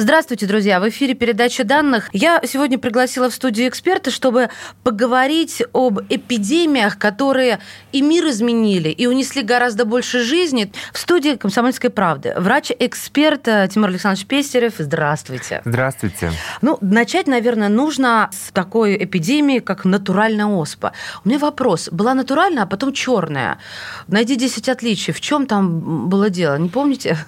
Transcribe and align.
Здравствуйте, 0.00 0.46
друзья! 0.46 0.78
В 0.78 0.88
эфире 0.90 1.14
передача 1.14 1.64
данных. 1.64 2.08
Я 2.12 2.40
сегодня 2.44 2.78
пригласила 2.78 3.28
в 3.28 3.34
студию 3.34 3.66
эксперта, 3.68 4.12
чтобы 4.12 4.48
поговорить 4.84 5.60
об 5.72 5.98
эпидемиях, 6.08 6.98
которые 6.98 7.58
и 7.90 8.00
мир 8.00 8.28
изменили, 8.28 8.90
и 8.90 9.08
унесли 9.08 9.42
гораздо 9.42 9.84
больше 9.84 10.22
жизни. 10.22 10.72
В 10.92 10.98
студии 10.98 11.34
«Комсомольской 11.34 11.90
правды» 11.90 12.32
врач-эксперт 12.36 13.42
Тимур 13.42 13.88
Александрович 13.88 14.24
Пестерев. 14.28 14.74
Здравствуйте. 14.78 15.62
Здравствуйте. 15.64 16.30
Ну, 16.62 16.78
начать, 16.80 17.26
наверное, 17.26 17.68
нужно 17.68 18.30
с 18.32 18.52
такой 18.52 19.02
эпидемии, 19.02 19.58
как 19.58 19.84
натуральная 19.84 20.46
оспа. 20.46 20.92
У 21.24 21.28
меня 21.28 21.40
вопрос. 21.40 21.88
Была 21.90 22.14
натуральная, 22.14 22.62
а 22.62 22.66
потом 22.66 22.92
черная. 22.92 23.58
Найди 24.06 24.36
10 24.36 24.68
отличий. 24.68 25.12
В 25.12 25.20
чем 25.20 25.48
там 25.48 26.08
было 26.08 26.30
дело? 26.30 26.56
Не 26.56 26.68
помните? 26.68 27.18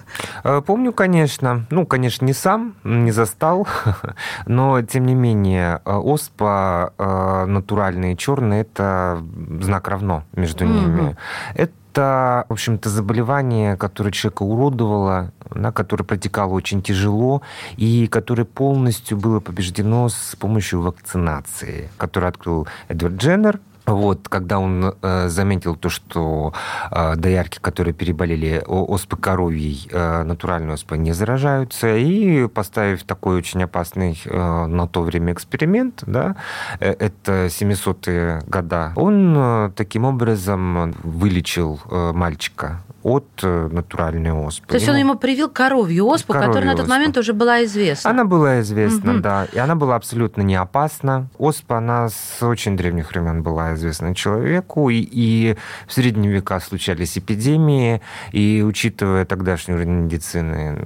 Э, 0.45 0.61
помню, 0.65 0.93
конечно. 0.93 1.65
Ну, 1.69 1.85
конечно, 1.85 2.23
не 2.23 2.33
сам 2.33 2.60
сам 2.61 2.75
не 2.83 3.11
застал, 3.11 3.67
но 4.45 4.81
тем 4.81 5.05
не 5.05 5.15
менее 5.15 5.81
э, 5.85 5.93
оспа 5.93 6.93
э, 6.97 7.45
натуральная 7.45 8.13
и 8.13 8.17
черная 8.17 8.61
это 8.61 9.23
знак 9.61 9.87
равно 9.87 10.23
между 10.33 10.65
ними. 10.65 11.15
Это 11.55 12.45
в 12.47 12.53
общем-то, 12.53 12.89
заболевание, 12.89 13.75
которое 13.75 14.11
человека 14.11 14.43
уродовало, 14.43 15.31
на 15.53 15.73
которое 15.73 16.05
протекало 16.05 16.53
очень 16.53 16.81
тяжело 16.81 17.41
и 17.75 18.07
которое 18.07 18.45
полностью 18.45 19.17
было 19.17 19.41
побеждено 19.41 20.07
с 20.07 20.37
помощью 20.39 20.81
вакцинации, 20.81 21.89
которую 21.97 22.29
открыл 22.29 22.67
Эдвард 22.87 23.15
Дженнер 23.15 23.59
вот, 23.95 24.27
когда 24.29 24.59
он 24.59 24.93
э, 25.01 25.27
заметил 25.29 25.75
то, 25.75 25.89
что 25.89 26.53
э, 26.91 27.15
доярки, 27.15 27.59
которые 27.59 27.93
переболели 27.93 28.63
оспой 28.67 29.19
коровьей, 29.19 29.87
э, 29.91 30.23
натуральной 30.23 30.73
оспой, 30.73 30.97
не 30.97 31.13
заражаются, 31.13 31.95
и 31.95 32.47
поставив 32.47 33.03
такой 33.03 33.37
очень 33.37 33.63
опасный 33.63 34.19
э, 34.25 34.65
на 34.65 34.87
то 34.87 35.01
время 35.01 35.33
эксперимент, 35.33 36.03
да, 36.05 36.35
э, 36.79 36.91
это 36.91 37.47
700-е 37.47 38.43
года, 38.47 38.93
он 38.95 39.35
э, 39.37 39.71
таким 39.75 40.05
образом 40.05 40.93
вылечил 41.03 41.79
э, 41.89 42.11
мальчика 42.13 42.81
от 43.03 43.27
э, 43.41 43.69
натуральной 43.71 44.31
оспы. 44.31 44.67
То 44.67 44.75
есть 44.75 44.87
он 44.87 44.95
ему 44.95 45.15
привил 45.15 45.49
коровью 45.49 46.05
оспу, 46.05 46.33
коровью 46.33 46.49
которая 46.49 46.69
на 46.71 46.75
тот 46.75 46.85
оспу. 46.85 46.93
момент 46.93 47.17
уже 47.17 47.33
была 47.33 47.63
известна. 47.63 48.11
Она 48.11 48.25
была 48.25 48.61
известна, 48.61 49.13
угу. 49.13 49.21
да. 49.21 49.47
И 49.51 49.57
она 49.57 49.75
была 49.75 49.95
абсолютно 49.95 50.41
не 50.41 50.55
опасна. 50.55 51.27
Оспа, 51.37 51.77
она 51.77 52.09
с 52.09 52.43
очень 52.43 52.77
древних 52.77 53.09
времен 53.11 53.41
была 53.41 53.73
известна 53.73 54.13
человеку. 54.13 54.89
И, 54.89 54.99
и 54.99 55.57
в 55.87 55.93
средние 55.93 56.31
века 56.31 56.59
случались 56.59 57.17
эпидемии. 57.17 58.01
И 58.31 58.63
учитывая 58.65 59.25
тогдашнюю 59.25 59.79
уровень 59.79 60.03
медицины, 60.03 60.77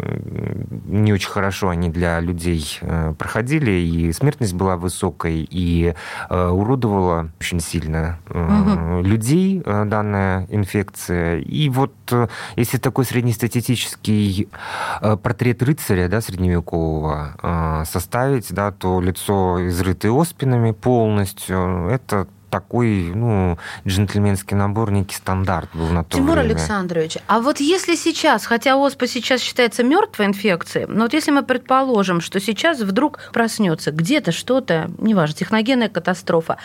не 0.85 1.13
очень 1.13 1.29
хорошо 1.29 1.69
они 1.69 1.89
для 1.89 2.19
людей 2.21 2.79
э, 2.81 3.13
проходили. 3.17 3.71
И 3.71 4.13
смертность 4.13 4.53
была 4.53 4.77
высокой, 4.77 5.47
и 5.49 5.93
э, 6.29 6.47
уродовала 6.47 7.29
очень 7.41 7.59
сильно 7.59 8.19
угу. 8.29 9.01
людей 9.01 9.61
данная 9.65 10.47
инфекция. 10.49 11.39
И 11.39 11.69
вот 11.69 11.91
Э, 12.04 12.04
если 12.55 12.77
такой 12.77 13.05
среднестатистический 13.05 14.49
э, 15.01 15.17
портрет 15.17 15.63
рыцаря 15.63 16.07
да, 16.07 16.21
средневекового 16.21 17.35
э, 17.41 17.83
составить, 17.85 18.53
да, 18.53 18.71
то 18.71 19.01
лицо 19.01 19.67
изрытое 19.67 20.11
оспинами 20.11 20.71
полностью, 20.71 21.87
это 21.89 22.27
такой, 22.55 23.11
ну, 23.13 23.57
джентльменский 23.85 24.55
набор, 24.55 24.89
некий 24.89 25.15
стандарт 25.15 25.69
был 25.73 25.89
на 25.89 26.05
то 26.05 26.17
Тимур 26.17 26.37
время. 26.37 26.53
Александрович, 26.53 27.17
а 27.27 27.41
вот 27.41 27.59
если 27.59 27.95
сейчас, 27.95 28.45
хотя 28.45 28.77
оспа 28.77 29.07
сейчас 29.07 29.41
считается 29.41 29.83
мертвой 29.83 30.27
инфекцией, 30.27 30.85
но 30.87 31.03
вот 31.03 31.13
если 31.13 31.31
мы 31.31 31.43
предположим, 31.43 32.21
что 32.21 32.39
сейчас 32.39 32.79
вдруг 32.79 33.19
проснется 33.33 33.91
где-то 33.91 34.31
что-то, 34.31 34.89
неважно, 34.99 35.35
техногенная 35.35 35.89
катастрофа, 35.89 36.55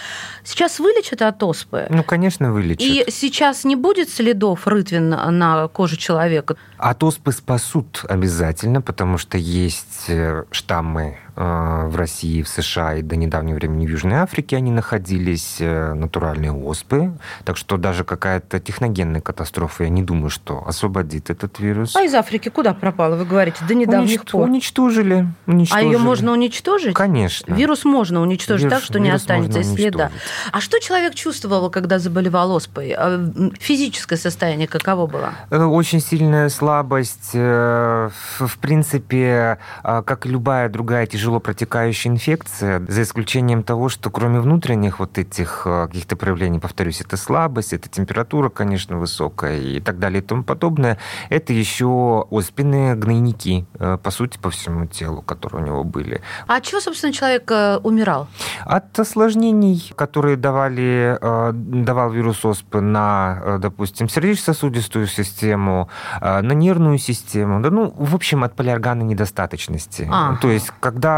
сейчас 0.45 0.79
вылечат 0.79 1.23
от 1.23 1.43
оспы? 1.43 1.89
Ну, 1.91 2.05
конечно, 2.05 2.53
вылечат. 2.53 2.83
И 2.83 3.11
сейчас 3.11 3.65
не 3.65 3.75
будет 3.75 4.11
следов 4.11 4.69
рытвин 4.69 5.09
на 5.09 5.67
коже 5.67 5.97
человека? 5.97 6.55
От 6.79 7.03
оспы 7.03 7.33
спасут 7.33 8.05
обязательно, 8.09 8.81
потому 8.81 9.19
что 9.19 9.39
есть 9.39 10.05
э, 10.07 10.45
штаммы 10.53 11.19
в 11.37 11.97
России, 11.97 12.43
в 12.43 12.49
США 12.49 12.97
и 12.97 13.03
до 13.03 13.17
недавнего 13.17 13.57
времени 13.57 13.87
в 13.87 13.91
Южной 13.91 14.19
Африке 14.19 14.57
они 14.57 14.71
находились, 14.71 15.57
э, 15.61 15.95
натуральные 15.95 16.53
оспы. 16.53 17.13
Так 17.45 17.57
что 17.57 17.77
даже 17.77 18.05
какая-то 18.05 18.61
техногенная 18.61 19.21
катастрофа, 19.21 19.85
я 19.85 19.91
не 19.91 20.03
думаю, 20.03 20.31
что 20.31 20.67
освободит 20.67 21.31
этот 21.31 21.59
вирус. 21.59 21.97
А 21.97 22.03
из 22.03 22.15
Африки 22.15 22.49
куда 22.49 22.75
пропала, 22.75 23.17
вы 23.17 23.25
говорите, 23.25 23.59
до 23.67 23.75
недавних 23.75 24.21
Уничт... 24.21 24.31
пор? 24.31 24.49
Уничтожили, 24.49 25.27
уничтожили. 25.47 25.87
А 25.87 25.93
ее 25.93 25.99
можно 25.99 26.33
уничтожить? 26.33 26.95
Конечно. 26.95 27.55
Вирус 27.55 27.85
можно 27.85 28.21
уничтожить 28.21 28.65
вирус, 28.65 28.79
так, 28.79 28.85
что 28.85 28.99
не 28.99 29.11
останется 29.11 29.61
и 29.61 29.65
следа. 29.65 30.11
А 30.53 30.61
что 30.61 30.79
человек 30.81 31.15
чувствовал, 31.15 31.71
когда 31.71 31.99
заболевал 31.99 32.53
оспой? 32.53 32.95
А, 32.97 33.31
физическое 33.59 34.17
состояние 34.17 34.69
каково 34.69 35.07
было? 35.07 35.33
Э, 35.51 35.65
очень 35.65 36.01
сильная 36.01 36.49
слабость. 36.49 37.35
В 37.35 38.59
принципе, 38.61 39.59
как 39.83 40.27
и 40.27 40.29
любая 40.29 40.69
другая 40.69 41.07
тяжелая 41.07 41.20
тяжело 41.21 41.39
протекающая 41.39 42.11
инфекция, 42.11 42.83
за 42.89 43.03
исключением 43.03 43.63
того, 43.63 43.91
что 43.91 44.09
кроме 44.11 44.41
внутренних 44.41 45.01
вот 45.01 45.19
этих 45.19 45.65
э, 45.67 45.87
каких-то 45.87 46.17
проявлений, 46.17 46.59
повторюсь, 46.59 47.03
это 47.03 47.19
слабость, 47.19 47.75
это 47.75 47.91
температура, 47.91 48.49
конечно, 48.49 48.97
высокая 48.97 49.59
и 49.59 49.81
так 49.81 49.99
далее 49.99 50.23
и 50.23 50.25
тому 50.25 50.45
подобное, 50.45 50.97
это 51.29 51.53
еще 51.53 52.27
оспенные 52.31 52.95
гнойники, 52.95 53.67
э, 53.79 53.99
по 54.03 54.11
сути, 54.11 54.39
по 54.39 54.49
всему 54.49 54.87
телу, 54.87 55.21
которые 55.21 55.63
у 55.63 55.67
него 55.67 55.85
были. 55.85 56.23
А 56.47 56.57
от 56.57 56.63
чего, 56.65 56.81
собственно, 56.81 57.13
человек 57.13 57.51
э, 57.51 57.77
умирал? 57.83 58.27
От 58.65 58.99
осложнений, 58.99 59.93
которые 59.97 60.39
давали, 60.39 61.19
давал 61.53 62.13
вирус 62.13 62.47
оспы 62.47 62.81
на, 62.81 63.59
допустим, 63.59 64.09
сердечно-сосудистую 64.09 65.07
систему, 65.07 65.91
на 66.21 66.53
нервную 66.53 66.97
систему, 66.97 67.61
да, 67.61 67.71
ну, 67.71 67.93
в 67.95 68.15
общем, 68.15 68.43
от 68.43 68.57
полиорганной 68.57 69.05
недостаточности. 69.05 70.09
А. 70.11 70.37
То 70.37 70.49
есть, 70.49 70.71
когда 70.81 71.10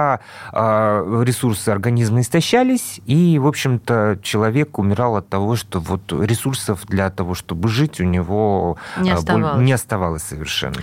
а, 0.53 1.23
ресурсы 1.23 1.69
организма 1.71 2.21
истощались, 2.21 3.01
и, 3.07 3.39
в 3.39 3.47
общем-то, 3.47 4.19
человек 4.23 4.79
умирал 4.79 5.17
от 5.17 5.29
того, 5.29 5.57
что 5.57 5.81
вот 5.81 6.13
ресурсов 6.13 6.87
для 6.87 7.11
того, 7.11 7.35
чтобы 7.35 7.69
жить, 7.69 8.01
у 8.01 8.05
него 8.05 8.77
не 8.99 9.11
а, 9.11 9.15
оставалось, 9.15 9.63
не 9.63 9.73
оставалось 9.73 10.23
совершенно. 10.23 10.83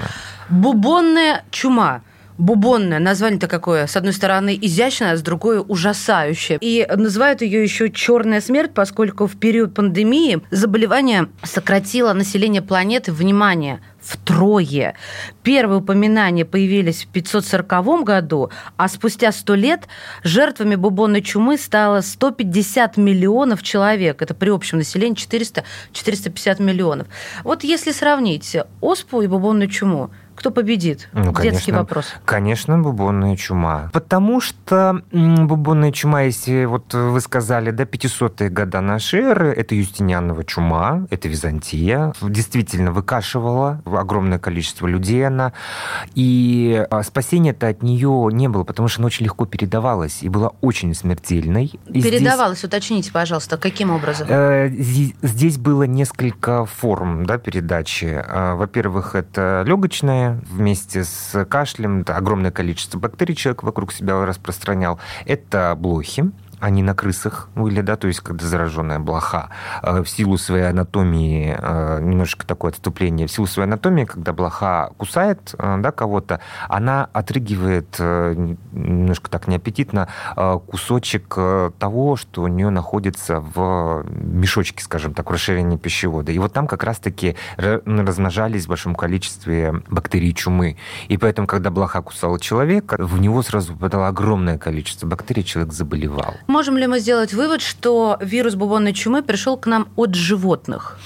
Бубонная 0.50 1.44
чума 1.52 2.02
бубонная. 2.40 3.00
Название-то 3.00 3.48
какое? 3.48 3.86
С 3.86 3.96
одной 3.96 4.14
стороны 4.14 4.58
изящное, 4.60 5.12
а 5.12 5.18
с 5.18 5.22
другой 5.22 5.64
ужасающее. 5.66 6.58
И 6.62 6.88
называют 6.96 7.42
ее 7.42 7.62
еще 7.62 7.92
черная 7.92 8.42
смерть, 8.42 8.72
поскольку 8.74 9.28
в 9.28 9.38
период 9.38 9.76
пандемии 9.76 10.42
заболевание 10.50 11.28
сократило 11.44 12.14
население 12.14 12.62
планеты, 12.62 13.12
внимание, 13.12 13.82
втрое. 14.10 14.96
Первые 15.44 15.80
упоминания 15.80 16.46
появились 16.46 17.06
в 17.06 17.08
540 17.10 18.04
году, 18.04 18.50
а 18.78 18.88
спустя 18.88 19.32
100 19.32 19.56
лет 19.56 19.88
жертвами 20.24 20.76
бубонной 20.76 21.22
чумы 21.22 21.58
стало 21.58 22.02
150 22.02 22.98
миллионов 22.98 23.62
человек. 23.62 24.22
Это 24.22 24.34
при 24.34 24.50
общем 24.50 24.80
населении 24.80 25.16
400-450 25.16 26.62
миллионов. 26.62 27.08
Вот 27.44 27.64
если 27.64 27.92
сравнить 27.92 28.58
оспу 28.82 29.22
и 29.22 29.28
бубонную 29.28 29.70
чуму, 29.70 30.12
кто 30.40 30.52
победит? 30.52 31.10
Ну, 31.12 31.34
конечно, 31.34 31.52
Детский 31.52 31.72
вопрос. 31.74 32.06
Конечно, 32.24 32.80
бубонная 32.80 33.36
чума. 33.36 33.90
Потому 33.92 34.40
что 34.40 35.02
бубонная 35.12 35.92
чума, 35.92 36.22
если 36.22 36.64
вот 36.64 36.94
вы 36.94 37.20
сказали, 37.20 37.72
да, 37.72 37.84
500-е 37.84 38.50
года 38.50 38.80
нашей 38.80 39.20
эры, 39.20 39.52
это 39.52 39.76
Юстинианова 39.76 40.46
чума, 40.46 41.06
это 41.10 41.28
Византия, 41.28 42.14
действительно 42.22 42.94
выкашивала 42.94 43.82
огромное 43.86 44.40
количество 44.40 44.88
людей 44.88 45.28
она, 45.28 45.52
и 46.16 46.86
а, 46.90 47.04
спасения-то 47.04 47.68
от 47.68 47.84
нее 47.84 48.30
не 48.32 48.48
было, 48.48 48.64
потому 48.64 48.88
что 48.88 49.02
она 49.02 49.08
очень 49.08 49.26
легко 49.26 49.46
передавалась 49.46 50.24
и 50.24 50.30
была 50.30 50.52
очень 50.62 50.96
смертельной. 50.96 51.78
И 51.88 52.02
передавалась, 52.02 52.60
здесь... 52.60 52.70
уточните, 52.70 53.12
пожалуйста, 53.12 53.58
каким 53.58 53.92
образом? 53.92 54.28
Э, 54.30 54.70
здесь 54.70 55.58
было 55.58 55.84
несколько 55.84 56.66
форм 56.66 57.26
да, 57.26 57.38
передачи. 57.38 58.24
А, 58.26 58.56
во-первых, 58.56 59.16
это 59.16 59.64
легочная 59.66 60.29
вместе 60.50 61.04
с 61.04 61.46
кашлем, 61.46 62.02
это 62.02 62.16
огромное 62.16 62.52
количество 62.52 63.00
бактерий 63.00 63.36
человек 63.36 63.64
вокруг 63.64 63.92
себя 63.92 64.26
распространял. 64.26 65.00
Это 65.26 65.76
блохи, 65.78 66.32
они 66.60 66.84
на 66.84 66.94
крысах 66.94 67.50
были, 67.56 67.82
да, 67.82 67.96
то 67.96 68.08
есть 68.08 68.20
когда 68.22 68.46
зараженная 68.46 69.00
блоха 69.00 69.50
э, 69.82 70.04
в 70.04 70.10
силу 70.10 70.38
своей 70.38 70.70
анатомии, 70.70 71.56
э, 71.58 72.00
немножечко 72.02 72.46
такое 72.46 72.72
отступление, 72.72 73.28
в 73.28 73.32
силу 73.32 73.48
своей 73.48 73.68
анатомии, 73.68 74.06
когда 74.06 74.34
блоха 74.34 74.92
кусает 74.98 75.56
э, 75.58 75.78
да, 75.80 75.92
кого-то, 75.92 76.40
она 76.68 77.10
отрыгивает 77.14 78.00
немножко 78.00 79.30
так 79.30 79.48
неаппетитно 79.48 80.08
кусочек 80.68 81.36
того, 81.78 82.16
что 82.16 82.44
у 82.44 82.48
нее 82.48 82.70
находится 82.70 83.40
в 83.40 84.06
мешочке, 84.10 84.84
скажем 84.84 85.14
так, 85.14 85.30
в 85.30 85.34
расширении 85.34 85.78
пищевода. 85.78 86.32
И 86.32 86.40
вот 86.40 86.54
там 86.54 86.68
как 86.68 86.84
раз-таки 86.84 87.36
размножались 87.58 88.66
в 88.66 88.70
большом 88.70 88.96
количестве 88.96 89.82
бактерий 89.88 90.34
чумы. 90.34 90.78
И 91.08 91.18
поэтому, 91.18 91.48
когда 91.48 91.72
блоха 91.72 92.02
кусала 92.02 92.40
человека, 92.40 92.96
в 93.00 93.20
него 93.20 93.42
сразу 93.42 93.74
попадало 93.74 94.08
огромное 94.08 94.58
количество 94.58 95.08
бактерий, 95.08 95.44
человек 95.44 95.74
заболевал. 95.74 96.36
Можем 96.50 96.80
ли 96.80 96.88
мы 96.88 97.00
сделать 97.00 97.32
вывод, 97.32 97.62
что 97.62 98.18
вирус 98.22 98.56
бубонной 98.56 98.92
чумы 98.92 99.22
пришел 99.22 99.56
к 99.56 99.68
нам 99.68 99.88
от 99.96 100.16
животных? 100.16 100.98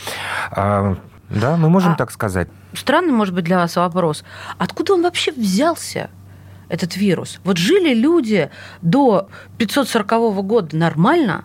А, 0.51 0.95
да, 1.29 1.57
мы 1.57 1.69
можем 1.69 1.91
а, 1.91 1.95
так 1.95 2.11
сказать. 2.11 2.47
Странный, 2.73 3.11
может 3.11 3.35
быть, 3.35 3.43
для 3.43 3.57
вас 3.57 3.75
вопрос. 3.75 4.23
Откуда 4.57 4.93
он 4.93 5.03
вообще 5.03 5.33
взялся? 5.33 6.09
этот 6.69 6.95
вирус. 6.95 7.39
Вот 7.43 7.57
жили 7.57 7.93
люди 7.93 8.49
до 8.81 9.27
540 9.59 10.43
года 10.43 10.75
нормально, 10.75 11.43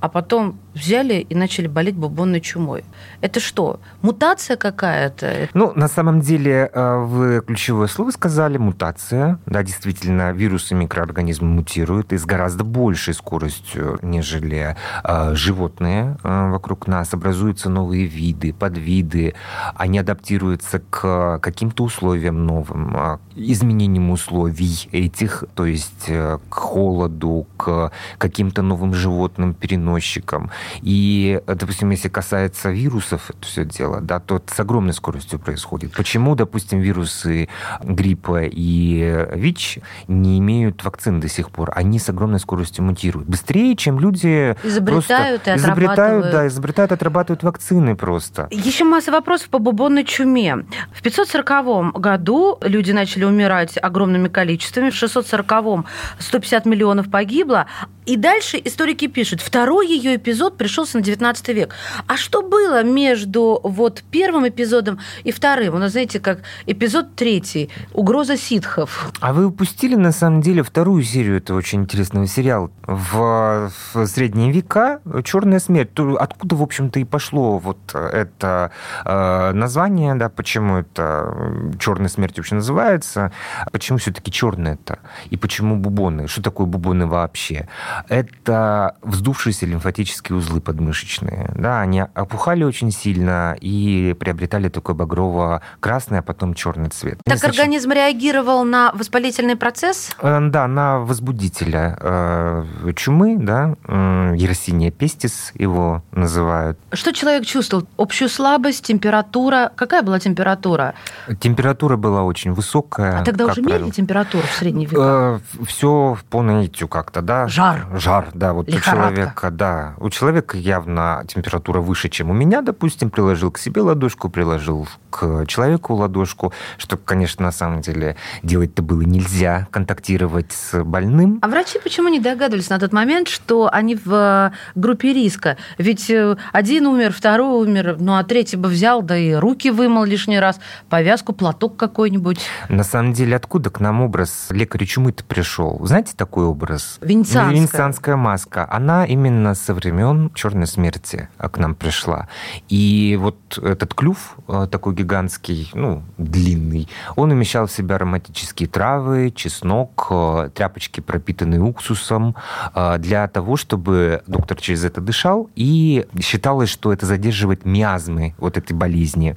а 0.00 0.08
потом 0.08 0.58
взяли 0.74 1.14
и 1.14 1.34
начали 1.34 1.66
болеть 1.66 1.96
бубонной 1.96 2.40
чумой. 2.40 2.84
Это 3.20 3.40
что, 3.40 3.80
мутация 4.02 4.56
какая-то? 4.56 5.48
Ну, 5.54 5.72
на 5.74 5.88
самом 5.88 6.20
деле, 6.20 6.70
э, 6.72 6.96
вы 7.04 7.42
ключевое 7.46 7.88
слово 7.88 8.10
сказали, 8.10 8.58
мутация. 8.58 9.38
Да, 9.46 9.62
действительно, 9.62 10.32
вирусы 10.32 10.74
микроорганизмы 10.74 11.48
мутируют 11.48 12.12
и 12.12 12.18
с 12.18 12.24
гораздо 12.24 12.64
большей 12.64 13.14
скоростью, 13.14 13.98
нежели 14.02 14.76
э, 15.04 15.34
животные 15.34 16.16
э, 16.22 16.50
вокруг 16.50 16.86
нас. 16.86 17.12
Образуются 17.14 17.68
новые 17.68 18.06
виды, 18.06 18.52
подвиды. 18.52 19.34
Они 19.74 19.98
адаптируются 19.98 20.80
к 20.90 21.38
каким-то 21.40 21.84
условиям 21.84 22.46
новым, 22.46 23.18
изменениям 23.34 24.10
условий 24.10 24.88
этих, 24.92 25.44
то 25.54 25.66
есть 25.66 26.06
к 26.06 26.54
холоду, 26.54 27.46
к 27.56 27.90
каким-то 28.18 28.62
новым 28.62 28.94
животным, 28.94 29.54
переносчикам. 29.54 30.50
И, 30.82 31.40
допустим, 31.46 31.90
если 31.90 32.08
касается 32.08 32.70
вирусов, 32.70 33.30
это 33.30 33.46
все 33.46 33.64
дело, 33.64 34.00
да, 34.00 34.20
то 34.20 34.42
с 34.46 34.60
огромной 34.60 34.92
скоростью 34.92 35.38
происходит. 35.38 35.92
Почему, 35.92 36.34
допустим, 36.34 36.80
вирусы 36.80 37.48
гриппа 37.82 38.42
и 38.44 39.26
ВИЧ 39.34 39.78
не 40.08 40.38
имеют 40.38 40.84
вакцин 40.84 41.20
до 41.20 41.28
сих 41.28 41.50
пор? 41.50 41.72
Они 41.74 41.98
с 41.98 42.08
огромной 42.08 42.40
скоростью 42.40 42.84
мутируют. 42.84 43.28
Быстрее, 43.28 43.76
чем 43.76 43.98
люди 43.98 44.56
изобретают 44.62 45.42
просто 45.42 45.54
и 45.54 45.56
изобретают, 45.56 46.30
да, 46.30 46.46
изобретают, 46.46 46.92
отрабатывают 46.92 47.42
вакцины 47.42 47.96
просто. 47.96 48.48
Еще 48.50 48.84
масса 48.84 49.12
вопросов 49.12 49.48
по 49.48 49.58
бубонной 49.58 50.04
чуме. 50.04 50.64
В 50.92 51.02
540 51.02 51.92
году 52.00 52.58
люди 52.62 52.92
начали 52.92 53.24
умирать 53.24 53.78
огромными 53.80 54.28
количествами, 54.28 54.90
в 54.90 55.02
640-м 55.02 55.86
150 56.18 56.66
миллионов 56.66 57.10
погибло, 57.10 57.66
и 58.06 58.16
дальше 58.16 58.60
историки 58.64 59.06
пишут, 59.06 59.40
второй 59.40 59.88
ее 59.88 60.16
эпизод 60.16 60.56
пришелся 60.56 60.98
на 60.98 61.04
19 61.04 61.48
век. 61.48 61.74
А 62.06 62.16
что 62.16 62.42
было 62.42 62.82
между 62.82 63.60
вот 63.62 64.02
первым 64.10 64.48
эпизодом 64.48 64.98
и 65.22 65.32
вторым? 65.32 65.74
У 65.74 65.78
нас, 65.78 65.92
знаете, 65.92 66.18
как 66.18 66.40
эпизод 66.66 67.14
третий, 67.14 67.70
угроза 67.92 68.36
ситхов. 68.36 69.12
А 69.20 69.32
вы 69.32 69.46
упустили, 69.46 69.94
на 69.94 70.12
самом 70.12 70.40
деле, 70.40 70.62
вторую 70.62 71.02
серию 71.02 71.36
этого 71.36 71.58
очень 71.58 71.82
интересного 71.82 72.26
сериала. 72.26 72.70
В, 72.82 73.70
в 73.94 74.06
средние 74.06 74.50
века 74.50 75.00
«Черная 75.24 75.58
смерть». 75.58 75.90
Откуда, 76.18 76.56
в 76.56 76.62
общем-то, 76.62 77.00
и 77.00 77.04
пошло 77.04 77.58
вот 77.58 77.94
это 77.94 78.72
э, 79.04 79.52
название, 79.52 80.14
да, 80.14 80.28
почему 80.28 80.78
это 80.78 81.72
«Черная 81.78 82.08
смерть» 82.08 82.38
вообще 82.38 82.54
называется, 82.54 83.32
почему 83.72 83.98
все-таки 83.98 84.32
черная 84.32 84.74
это, 84.74 85.00
и 85.28 85.36
почему 85.36 85.76
бубоны, 85.76 86.28
что 86.28 86.42
такое 86.42 86.66
бубоны 86.66 87.06
вообще 87.06 87.68
это 88.08 88.96
вздувшиеся 89.02 89.66
лимфатические 89.66 90.38
узлы 90.38 90.60
подмышечные. 90.60 91.50
Да, 91.54 91.80
они 91.80 92.00
опухали 92.00 92.64
очень 92.64 92.90
сильно 92.90 93.56
и 93.60 94.14
приобретали 94.18 94.68
такой 94.68 94.94
багрово-красный, 94.94 96.18
а 96.18 96.22
потом 96.22 96.54
черный 96.54 96.88
цвет. 96.90 97.20
Так 97.24 97.38
Значит, 97.38 97.58
организм 97.58 97.92
реагировал 97.92 98.64
на 98.64 98.92
воспалительный 98.92 99.56
процесс? 99.56 100.10
Э, 100.20 100.38
да, 100.40 100.66
на 100.66 100.98
возбудителя 100.98 101.96
э, 102.00 102.64
чумы, 102.96 103.36
да, 103.38 103.74
Ерсиния 103.88 104.90
пестис 104.90 105.52
его 105.54 106.02
называют. 106.12 106.78
Что 106.92 107.12
человек 107.12 107.46
чувствовал? 107.46 107.86
Общую 107.96 108.28
слабость, 108.28 108.84
температура? 108.84 109.72
Какая 109.76 110.02
была 110.02 110.18
температура? 110.18 110.94
Температура 111.40 111.96
была 111.96 112.22
очень 112.22 112.52
высокая. 112.52 113.20
А 113.20 113.24
тогда 113.24 113.46
уже 113.46 113.62
правило. 113.62 113.78
мерили 113.78 113.90
температуру 113.90 114.44
в 114.46 114.52
средние 114.52 114.86
века? 114.88 115.40
Э, 115.60 115.64
Все 115.64 116.18
по 116.30 116.42
наитию 116.42 116.88
как-то, 116.88 117.22
да. 117.22 117.48
Жар. 117.48 117.79
Жар, 117.92 118.28
да. 118.34 118.52
Вот 118.52 118.68
Лихорадка. 118.68 118.90
у 118.90 119.14
человека, 119.14 119.50
да. 119.50 119.94
У 119.98 120.10
человека 120.10 120.56
явно 120.56 121.24
температура 121.26 121.80
выше, 121.80 122.08
чем 122.08 122.30
у 122.30 122.34
меня, 122.34 122.62
допустим. 122.62 123.10
Приложил 123.10 123.50
к 123.50 123.58
себе 123.58 123.82
ладошку, 123.82 124.28
приложил 124.28 124.88
к 125.10 125.46
человеку 125.46 125.94
ладошку, 125.94 126.52
что, 126.78 126.96
конечно, 126.96 127.44
на 127.44 127.52
самом 127.52 127.80
деле 127.80 128.16
делать-то 128.42 128.82
было 128.82 129.02
нельзя, 129.02 129.66
контактировать 129.70 130.52
с 130.52 130.82
больным. 130.84 131.38
А 131.42 131.48
врачи 131.48 131.78
почему 131.82 132.08
не 132.08 132.20
догадывались 132.20 132.70
на 132.70 132.78
тот 132.78 132.92
момент, 132.92 133.28
что 133.28 133.68
они 133.72 133.96
в 133.96 134.12
э, 134.12 134.52
группе 134.74 135.12
риска? 135.12 135.56
Ведь 135.78 136.10
э, 136.10 136.36
один 136.52 136.86
умер, 136.86 137.12
второй 137.12 137.66
умер, 137.66 137.96
ну 137.98 138.14
а 138.16 138.24
третий 138.24 138.56
бы 138.56 138.68
взял, 138.68 139.02
да 139.02 139.16
и 139.16 139.34
руки 139.34 139.70
вымыл 139.70 140.04
лишний 140.04 140.38
раз, 140.38 140.60
повязку, 140.88 141.32
платок 141.32 141.76
какой-нибудь. 141.76 142.40
На 142.68 142.84
самом 142.84 143.12
деле, 143.12 143.36
откуда 143.36 143.70
к 143.70 143.80
нам 143.80 144.00
образ 144.00 144.46
лекаря 144.50 144.86
чумы-то 144.86 145.24
пришел? 145.24 145.80
Знаете 145.84 146.12
такой 146.16 146.44
образ? 146.44 146.98
Венецианская. 147.00 147.50
Венецианская 147.72 148.16
маска. 148.16 148.66
Она 148.70 149.04
именно 149.04 149.54
со 149.54 149.74
времен 149.74 150.30
Черной 150.34 150.66
смерти 150.66 151.28
к 151.38 151.58
нам 151.58 151.74
пришла. 151.74 152.28
И 152.68 153.16
вот 153.20 153.58
этот 153.58 153.94
клюв 153.94 154.36
э, 154.48 154.66
такой 154.70 154.94
гигантский, 154.94 155.70
ну, 155.74 156.02
длинный, 156.18 156.88
он 157.16 157.30
умещал 157.30 157.66
в 157.66 157.72
себя 157.72 157.96
ароматические 157.96 158.68
травы, 158.68 159.32
чеснок, 159.34 160.08
э, 160.10 160.50
тряпочки, 160.54 161.00
пропитанные 161.00 161.60
уксусом, 161.60 162.36
э, 162.74 162.98
для 162.98 163.28
того, 163.28 163.56
чтобы 163.56 164.22
доктор 164.26 164.58
через 164.58 164.84
это 164.84 165.00
дышал, 165.00 165.48
и 165.54 166.06
считалось, 166.20 166.68
что 166.68 166.92
это 166.92 167.06
задерживает 167.06 167.64
миазмы 167.64 168.34
вот 168.38 168.56
этой 168.56 168.72
болезни. 168.72 169.36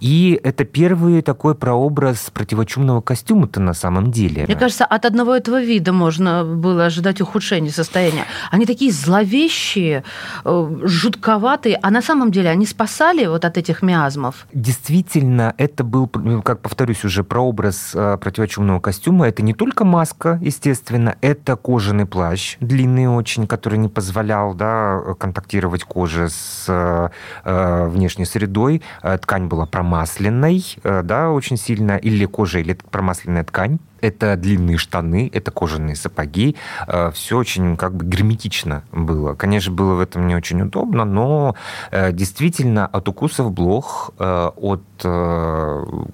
И 0.00 0.38
это 0.42 0.64
первый 0.64 1.22
такой 1.22 1.54
прообраз 1.54 2.30
противочумного 2.32 3.00
костюма-то 3.00 3.60
на 3.60 3.74
самом 3.74 4.10
деле. 4.10 4.44
Мне 4.46 4.56
кажется, 4.56 4.84
от 4.84 5.04
одного 5.04 5.34
этого 5.34 5.62
вида 5.62 5.92
можно 5.92 6.44
было 6.44 6.86
ожидать 6.86 7.20
ухудшения 7.20 7.70
состояния. 7.74 8.26
Они 8.50 8.66
такие 8.66 8.92
зловещие, 8.92 10.04
жутковатые, 10.44 11.78
а 11.82 11.90
на 11.90 12.02
самом 12.02 12.30
деле 12.30 12.50
они 12.50 12.66
спасали 12.66 13.26
вот 13.26 13.44
от 13.44 13.58
этих 13.58 13.82
миазмов? 13.82 14.46
Действительно, 14.52 15.54
это 15.58 15.84
был, 15.84 16.10
ну, 16.14 16.42
как 16.42 16.60
повторюсь 16.60 17.04
уже, 17.04 17.24
прообраз 17.24 17.92
э, 17.94 18.18
противочумного 18.20 18.80
костюма. 18.80 19.26
Это 19.28 19.42
не 19.42 19.54
только 19.54 19.84
маска, 19.84 20.38
естественно, 20.42 21.16
это 21.20 21.56
кожаный 21.56 22.06
плащ, 22.06 22.56
длинный 22.60 23.06
очень, 23.06 23.46
который 23.46 23.78
не 23.78 23.88
позволял 23.88 24.54
да, 24.54 25.00
контактировать 25.18 25.84
коже 25.84 26.28
с 26.28 26.66
э, 26.68 27.88
внешней 27.88 28.24
средой. 28.24 28.82
Э, 29.02 29.18
ткань 29.18 29.46
была 29.46 29.66
промасленной, 29.66 30.64
э, 30.82 31.02
да, 31.02 31.30
очень 31.30 31.56
сильно, 31.56 31.96
или 31.96 32.24
кожа, 32.26 32.60
или 32.60 32.74
промасленная 32.90 33.44
ткань 33.44 33.78
это 34.04 34.36
длинные 34.36 34.76
штаны, 34.76 35.30
это 35.32 35.50
кожаные 35.50 35.96
сапоги. 35.96 36.56
Э, 36.86 37.10
Все 37.12 37.38
очень 37.38 37.76
как 37.76 37.94
бы 37.94 38.04
герметично 38.04 38.84
было. 38.92 39.34
Конечно, 39.34 39.72
было 39.72 39.94
в 39.94 40.00
этом 40.00 40.26
не 40.26 40.36
очень 40.36 40.60
удобно, 40.60 41.04
но 41.04 41.54
э, 41.90 42.12
действительно 42.12 42.86
от 42.86 43.08
укусов 43.08 43.50
блох, 43.52 44.10
э, 44.18 44.50
от 44.56 44.82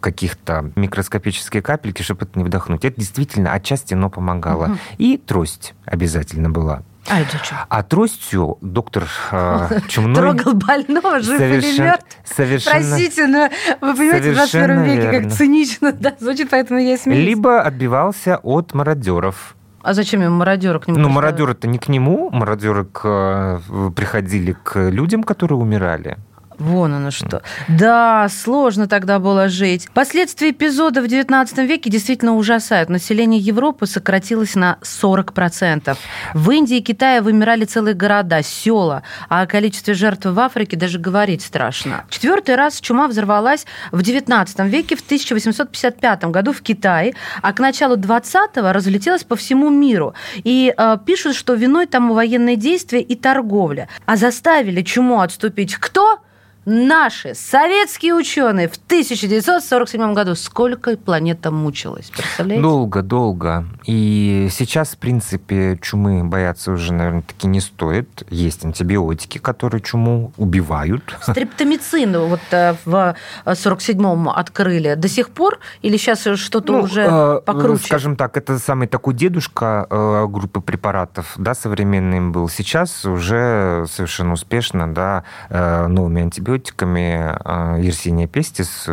каких-то 0.00 0.72
микроскопических 0.74 1.62
капельки, 1.62 2.02
чтобы 2.02 2.24
это 2.24 2.38
не 2.38 2.44
вдохнуть, 2.44 2.84
это 2.84 2.98
действительно 2.98 3.52
отчасти, 3.52 3.94
но 3.94 4.10
помогало. 4.10 4.64
Угу. 4.64 4.78
И 4.98 5.16
трость 5.16 5.74
обязательно 5.84 6.50
была. 6.50 6.82
А 7.08 7.20
это 7.20 7.38
что? 7.42 7.56
А 7.68 7.82
тростью 7.82 8.58
доктор 8.60 9.08
э, 9.32 9.80
Чумной... 9.88 10.14
Трогал 10.14 10.54
больного, 10.54 11.20
жив 11.20 11.38
совершен... 11.38 11.70
или 11.70 11.80
мертв? 11.80 12.06
Совершенно... 12.24 12.78
Простите, 12.78 13.26
но 13.26 13.48
вы 13.80 13.94
понимаете, 13.94 14.30
в 14.32 14.34
21 14.34 14.82
веке 14.82 15.00
верно. 15.00 15.20
как 15.22 15.32
цинично 15.32 15.92
да, 16.00 16.14
звучит, 16.18 16.50
поэтому 16.50 16.80
я 16.80 16.96
смеюсь. 16.98 17.26
Либо 17.26 17.62
отбивался 17.62 18.38
от 18.42 18.74
мародеров. 18.74 19.56
А 19.82 19.94
зачем 19.94 20.20
ему 20.20 20.36
мародеры 20.36 20.78
к 20.78 20.88
нему? 20.88 20.98
Ну, 20.98 21.08
мародеры-то 21.08 21.66
не 21.66 21.78
к 21.78 21.88
нему, 21.88 22.28
мародеры 22.30 22.84
к, 22.84 23.00
э, 23.04 23.90
приходили 23.96 24.54
к 24.62 24.90
людям, 24.90 25.22
которые 25.22 25.58
умирали. 25.58 26.18
Вон 26.60 26.92
оно 26.92 27.10
что. 27.10 27.42
Да, 27.68 28.28
сложно 28.28 28.86
тогда 28.86 29.18
было 29.18 29.48
жить. 29.48 29.88
Последствия 29.94 30.50
эпизода 30.50 31.00
в 31.00 31.08
19 31.08 31.58
веке 31.58 31.88
действительно 31.88 32.36
ужасают. 32.36 32.90
Население 32.90 33.40
Европы 33.40 33.86
сократилось 33.86 34.54
на 34.54 34.76
40%. 34.82 35.96
В 36.34 36.50
Индии 36.50 36.76
и 36.76 36.82
Китае 36.82 37.22
вымирали 37.22 37.64
целые 37.64 37.94
города, 37.94 38.42
села, 38.42 39.02
а 39.30 39.40
о 39.40 39.46
количестве 39.46 39.94
жертв 39.94 40.26
в 40.26 40.38
Африке 40.38 40.76
даже 40.76 40.98
говорить 40.98 41.42
страшно. 41.42 42.04
Четвертый 42.10 42.56
раз 42.56 42.78
чума 42.78 43.08
взорвалась 43.08 43.64
в 43.90 44.02
19 44.02 44.60
веке, 44.66 44.96
в 44.96 45.00
1855 45.00 46.24
году 46.24 46.52
в 46.52 46.60
Китае, 46.60 47.14
а 47.40 47.54
к 47.54 47.58
началу 47.60 47.96
20-го 47.96 48.70
разлетелась 48.72 49.24
по 49.24 49.34
всему 49.34 49.70
миру. 49.70 50.12
И 50.44 50.74
э, 50.76 50.98
пишут, 51.06 51.36
что 51.36 51.54
виной 51.54 51.86
тому 51.86 52.12
военные 52.12 52.56
действия 52.56 53.00
и 53.00 53.16
торговля. 53.16 53.88
А 54.04 54.16
заставили 54.16 54.82
чуму 54.82 55.22
отступить 55.22 55.76
кто? 55.76 56.20
Наши 56.64 57.34
советские 57.34 58.14
ученые 58.14 58.68
в 58.68 58.76
1947 58.76 60.14
году. 60.14 60.34
Сколько 60.34 60.96
планета 60.96 61.50
мучилась, 61.50 62.10
представляете? 62.10 62.62
Долго, 62.62 63.02
долго. 63.02 63.64
И 63.86 64.48
сейчас, 64.50 64.90
в 64.90 64.98
принципе, 64.98 65.78
чумы 65.80 66.22
бояться 66.24 66.72
уже, 66.72 66.92
наверное, 66.92 67.22
таки 67.22 67.46
не 67.46 67.60
стоит. 67.60 68.24
Есть 68.30 68.64
антибиотики, 68.64 69.38
которые 69.38 69.80
чуму 69.80 70.32
убивают. 70.36 71.16
Стриптомицин 71.22 72.18
вот 72.18 72.40
э, 72.50 72.74
в 72.84 73.16
47-м 73.46 74.28
открыли 74.28 74.94
до 74.94 75.08
сих 75.08 75.30
пор? 75.30 75.58
Или 75.82 75.96
сейчас 75.96 76.26
что-то 76.34 76.72
ну, 76.72 76.80
уже 76.82 77.02
э, 77.02 77.40
покруче? 77.44 77.84
Скажем 77.84 78.16
так, 78.16 78.36
это 78.36 78.58
самый 78.58 78.86
такой 78.86 79.14
дедушка 79.14 79.86
э, 79.88 80.26
группы 80.28 80.60
препаратов, 80.60 81.34
да, 81.36 81.54
современным 81.54 82.32
был. 82.32 82.48
Сейчас 82.48 83.04
уже 83.04 83.86
совершенно 83.90 84.34
успешно, 84.34 84.92
да, 84.92 85.24
новыми 85.48 86.22
антибиотиками 86.22 86.49
антибиотиками 86.50 87.36
Yersinia 87.80 88.26
pestis 88.26 88.88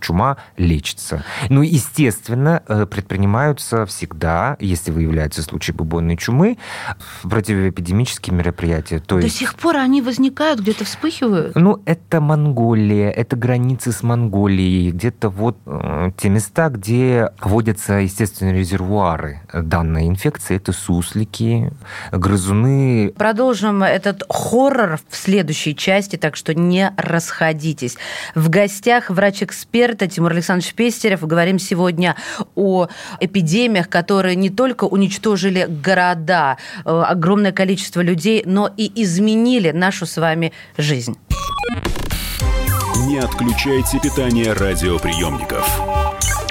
чума 0.00 0.36
лечится. 0.56 1.24
Ну, 1.48 1.62
естественно, 1.62 2.62
э, 2.68 2.86
предпринимаются 2.86 3.86
всегда, 3.86 4.56
если 4.60 4.90
выявляются 4.90 5.42
случаи 5.42 5.72
бубонной 5.72 6.16
чумы, 6.16 6.58
противоэпидемические 7.22 8.34
мероприятия. 8.36 8.98
То 9.00 9.16
До 9.16 9.24
есть... 9.24 9.36
сих 9.36 9.54
пор 9.54 9.76
они 9.76 10.02
возникают, 10.02 10.60
где-то 10.60 10.84
вспыхивают? 10.84 11.54
Ну, 11.54 11.82
это 11.84 12.20
Монголия, 12.20 13.10
это 13.10 13.36
границы 13.36 13.92
с 13.92 14.02
Монголией, 14.02 14.90
где-то 14.90 15.30
вот 15.30 15.56
э, 15.66 16.10
те 16.16 16.28
места, 16.28 16.68
где 16.68 17.30
водятся 17.40 17.94
естественные 17.94 18.54
резервуары 18.54 19.40
данной 19.52 20.08
инфекции. 20.08 20.56
Это 20.56 20.72
суслики, 20.72 21.72
грызуны. 22.12 23.12
Продолжим 23.16 23.82
этот 23.82 24.22
хоррор 24.28 24.98
в 25.08 25.16
следующей 25.16 25.74
части, 25.74 26.16
так 26.16 26.36
что 26.36 26.54
не 26.58 26.92
расходитесь. 26.96 27.96
В 28.34 28.50
гостях 28.50 29.10
врач-эксперт 29.10 29.98
Тимур 30.10 30.32
Александрович 30.32 30.74
Пестерев. 30.74 31.22
Говорим 31.22 31.58
сегодня 31.58 32.16
о 32.54 32.88
эпидемиях, 33.20 33.88
которые 33.88 34.36
не 34.36 34.50
только 34.50 34.84
уничтожили 34.84 35.66
города, 35.68 36.58
э, 36.84 36.90
огромное 36.90 37.52
количество 37.52 38.00
людей, 38.00 38.42
но 38.44 38.70
и 38.76 38.90
изменили 39.02 39.70
нашу 39.70 40.06
с 40.06 40.16
вами 40.16 40.52
жизнь. 40.76 41.16
Не 43.06 43.18
отключайте 43.18 43.98
питание 44.00 44.52
радиоприемников. 44.52 45.80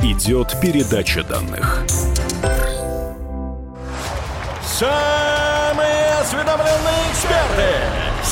Идет 0.02 0.60
передача 0.62 1.24
данных. 1.24 1.84
Самые 4.64 6.14
осведомленные 6.22 7.12
эксперты 7.12 8.07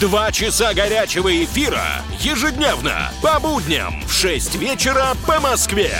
Два 0.00 0.32
часа 0.32 0.74
горячего 0.74 1.44
эфира 1.44 2.02
ежедневно 2.18 3.10
по 3.22 3.38
будням 3.38 4.02
в 4.06 4.12
6 4.12 4.56
вечера 4.56 5.14
по 5.24 5.40
Москве. 5.40 5.92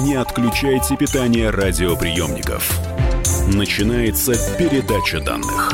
Не 0.00 0.14
отключайте 0.14 0.96
питание 0.96 1.50
радиоприемников. 1.50 2.72
Начинается 3.48 4.32
передача 4.56 5.20
данных. 5.20 5.70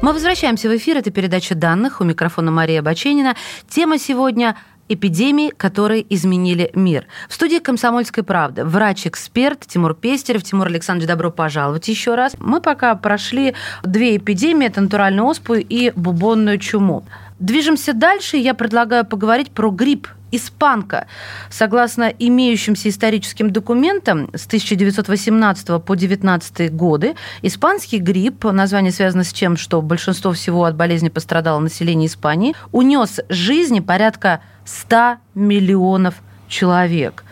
Мы 0.00 0.14
возвращаемся 0.14 0.70
в 0.70 0.76
эфир. 0.76 0.96
Это 0.96 1.10
передача 1.10 1.54
данных. 1.54 2.00
У 2.00 2.04
микрофона 2.04 2.50
Мария 2.50 2.80
Баченина. 2.80 3.36
Тема 3.68 3.98
сегодня 3.98 4.56
эпидемии, 4.92 5.50
которые 5.50 6.04
изменили 6.14 6.70
мир. 6.74 7.06
В 7.28 7.34
студии 7.34 7.58
«Комсомольской 7.58 8.24
правды» 8.24 8.64
врач-эксперт 8.64 9.66
Тимур 9.66 9.94
Пестерев. 9.94 10.42
Тимур 10.42 10.66
Александрович, 10.66 11.08
добро 11.08 11.30
пожаловать 11.30 11.88
еще 11.88 12.14
раз. 12.14 12.34
Мы 12.38 12.60
пока 12.60 12.94
прошли 12.96 13.54
две 13.82 14.16
эпидемии, 14.16 14.66
это 14.66 14.80
натуральную 14.80 15.26
оспу 15.26 15.54
и 15.54 15.92
бубонную 15.94 16.58
чуму. 16.58 17.04
Движемся 17.38 17.92
дальше, 17.94 18.36
я 18.36 18.52
предлагаю 18.54 19.06
поговорить 19.06 19.50
про 19.50 19.70
грипп 19.70 20.08
испанка. 20.32 21.06
Согласно 21.50 22.12
имеющимся 22.18 22.88
историческим 22.88 23.50
документам, 23.50 24.30
с 24.34 24.46
1918 24.46 25.82
по 25.82 25.94
19 25.94 26.72
годы 26.72 27.14
испанский 27.42 27.98
грипп, 27.98 28.44
название 28.44 28.92
связано 28.92 29.24
с 29.24 29.32
тем, 29.32 29.56
что 29.56 29.82
большинство 29.82 30.32
всего 30.32 30.64
от 30.64 30.76
болезни 30.76 31.08
пострадало 31.08 31.60
население 31.60 32.06
Испании, 32.06 32.54
унес 32.72 33.20
жизни 33.28 33.80
порядка 33.80 34.40
100 34.64 35.16
миллионов 35.34 36.16
человек. 36.48 37.24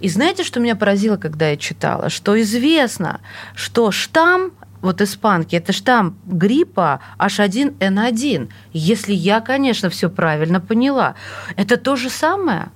И 0.00 0.08
знаете, 0.08 0.44
что 0.44 0.60
меня 0.60 0.76
поразило, 0.76 1.16
когда 1.16 1.48
я 1.48 1.56
читала? 1.56 2.08
Что 2.08 2.40
известно, 2.40 3.20
что 3.54 3.90
штамм 3.90 4.52
вот 4.80 5.00
испанки, 5.00 5.56
это 5.56 5.72
штамм 5.72 6.16
гриппа 6.26 7.00
H1N1. 7.18 8.50
Если 8.72 9.12
я, 9.12 9.40
конечно, 9.40 9.90
все 9.90 10.08
правильно 10.08 10.60
поняла. 10.60 11.14
Это 11.56 11.76
то 11.76 11.96
же 11.96 12.10
самое? 12.10 12.70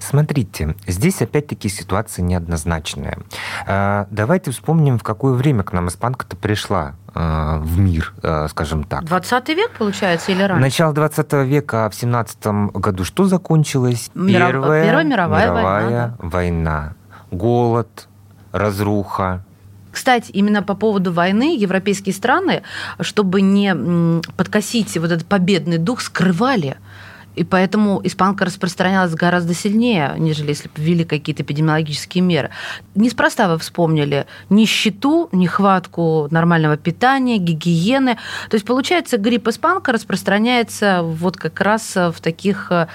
Смотрите, 0.00 0.76
здесь 0.86 1.22
опять-таки 1.22 1.68
ситуация 1.68 2.22
неоднозначная. 2.22 3.18
А, 3.66 4.06
давайте 4.10 4.50
вспомним, 4.50 4.98
в 4.98 5.02
какое 5.02 5.34
время 5.34 5.62
к 5.62 5.72
нам 5.72 5.88
испанка-то 5.88 6.36
пришла 6.36 6.94
а, 7.14 7.58
в 7.58 7.78
мир, 7.78 8.12
а, 8.22 8.46
скажем 8.48 8.84
так. 8.84 9.04
20 9.04 9.48
век, 9.50 9.70
получается, 9.78 10.32
или 10.32 10.42
раньше? 10.42 10.60
Начало 10.60 10.92
20 10.92 11.32
века, 11.46 11.88
в 11.90 11.94
17 11.94 12.46
году 12.74 13.04
что 13.04 13.24
закончилось? 13.24 14.10
Миров... 14.14 14.50
Первая, 14.50 14.84
Первая 14.84 15.04
мировая, 15.04 15.44
мировая 15.44 15.82
война, 15.82 16.14
война. 16.18 16.92
Голод, 17.30 18.08
разруха, 18.52 19.44
кстати, 19.94 20.30
именно 20.32 20.62
по 20.62 20.74
поводу 20.74 21.12
войны 21.12 21.56
европейские 21.56 22.14
страны, 22.14 22.62
чтобы 23.00 23.40
не 23.40 23.74
подкосить 24.36 24.96
вот 24.98 25.10
этот 25.10 25.26
победный 25.26 25.78
дух, 25.78 26.00
скрывали 26.00 26.76
и 27.34 27.44
поэтому 27.44 28.00
испанка 28.04 28.44
распространялась 28.44 29.14
гораздо 29.14 29.54
сильнее, 29.54 30.14
нежели 30.18 30.48
если 30.48 30.68
бы 30.68 30.74
ввели 30.76 31.04
какие-то 31.04 31.42
эпидемиологические 31.42 32.22
меры. 32.22 32.50
Неспроста 32.94 33.48
вы 33.48 33.58
вспомнили 33.58 34.26
нищету, 34.50 35.28
нехватку 35.32 36.28
нормального 36.30 36.76
питания, 36.76 37.38
гигиены. 37.38 38.16
То 38.48 38.54
есть, 38.54 38.66
получается, 38.66 39.18
грипп 39.18 39.48
испанка 39.48 39.92
распространяется 39.92 41.00
вот 41.02 41.36
как 41.36 41.60
раз 41.60 41.94
в 41.96 42.14
таких 42.20 42.70
э, 42.70 42.86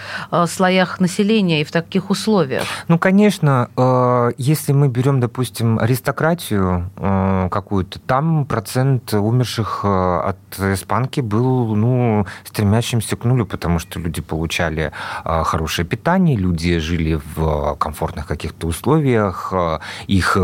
слоях 0.48 1.00
населения 1.00 1.62
и 1.62 1.63
в 1.63 1.72
таких 1.72 2.10
условиях. 2.10 2.63
Ну, 2.88 2.98
конечно, 2.98 3.69
э, 3.75 4.31
если 4.38 4.72
мы 4.72 4.88
берем, 4.88 5.19
допустим, 5.19 5.79
аристократию 5.79 6.89
э, 6.96 7.50
какую-то, 7.51 8.00
там 8.00 8.46
процент 8.46 9.13
умерших 9.13 9.84
от 9.84 10.38
испанки 10.60 11.19
был, 11.22 11.75
ну, 11.75 12.25
стремящимся 12.46 13.15
к 13.15 13.25
нулю, 13.25 13.46
потому 13.46 13.79
что 13.79 14.00
люди 14.00 14.22
получали 14.29 14.91
хорошее 15.24 15.88
питание, 15.88 16.38
люди 16.38 16.79
жили 16.79 17.19
в 17.36 17.75
комфортных 17.75 18.27
каких-то 18.27 18.67
условиях, 18.67 19.51
их 20.07 20.38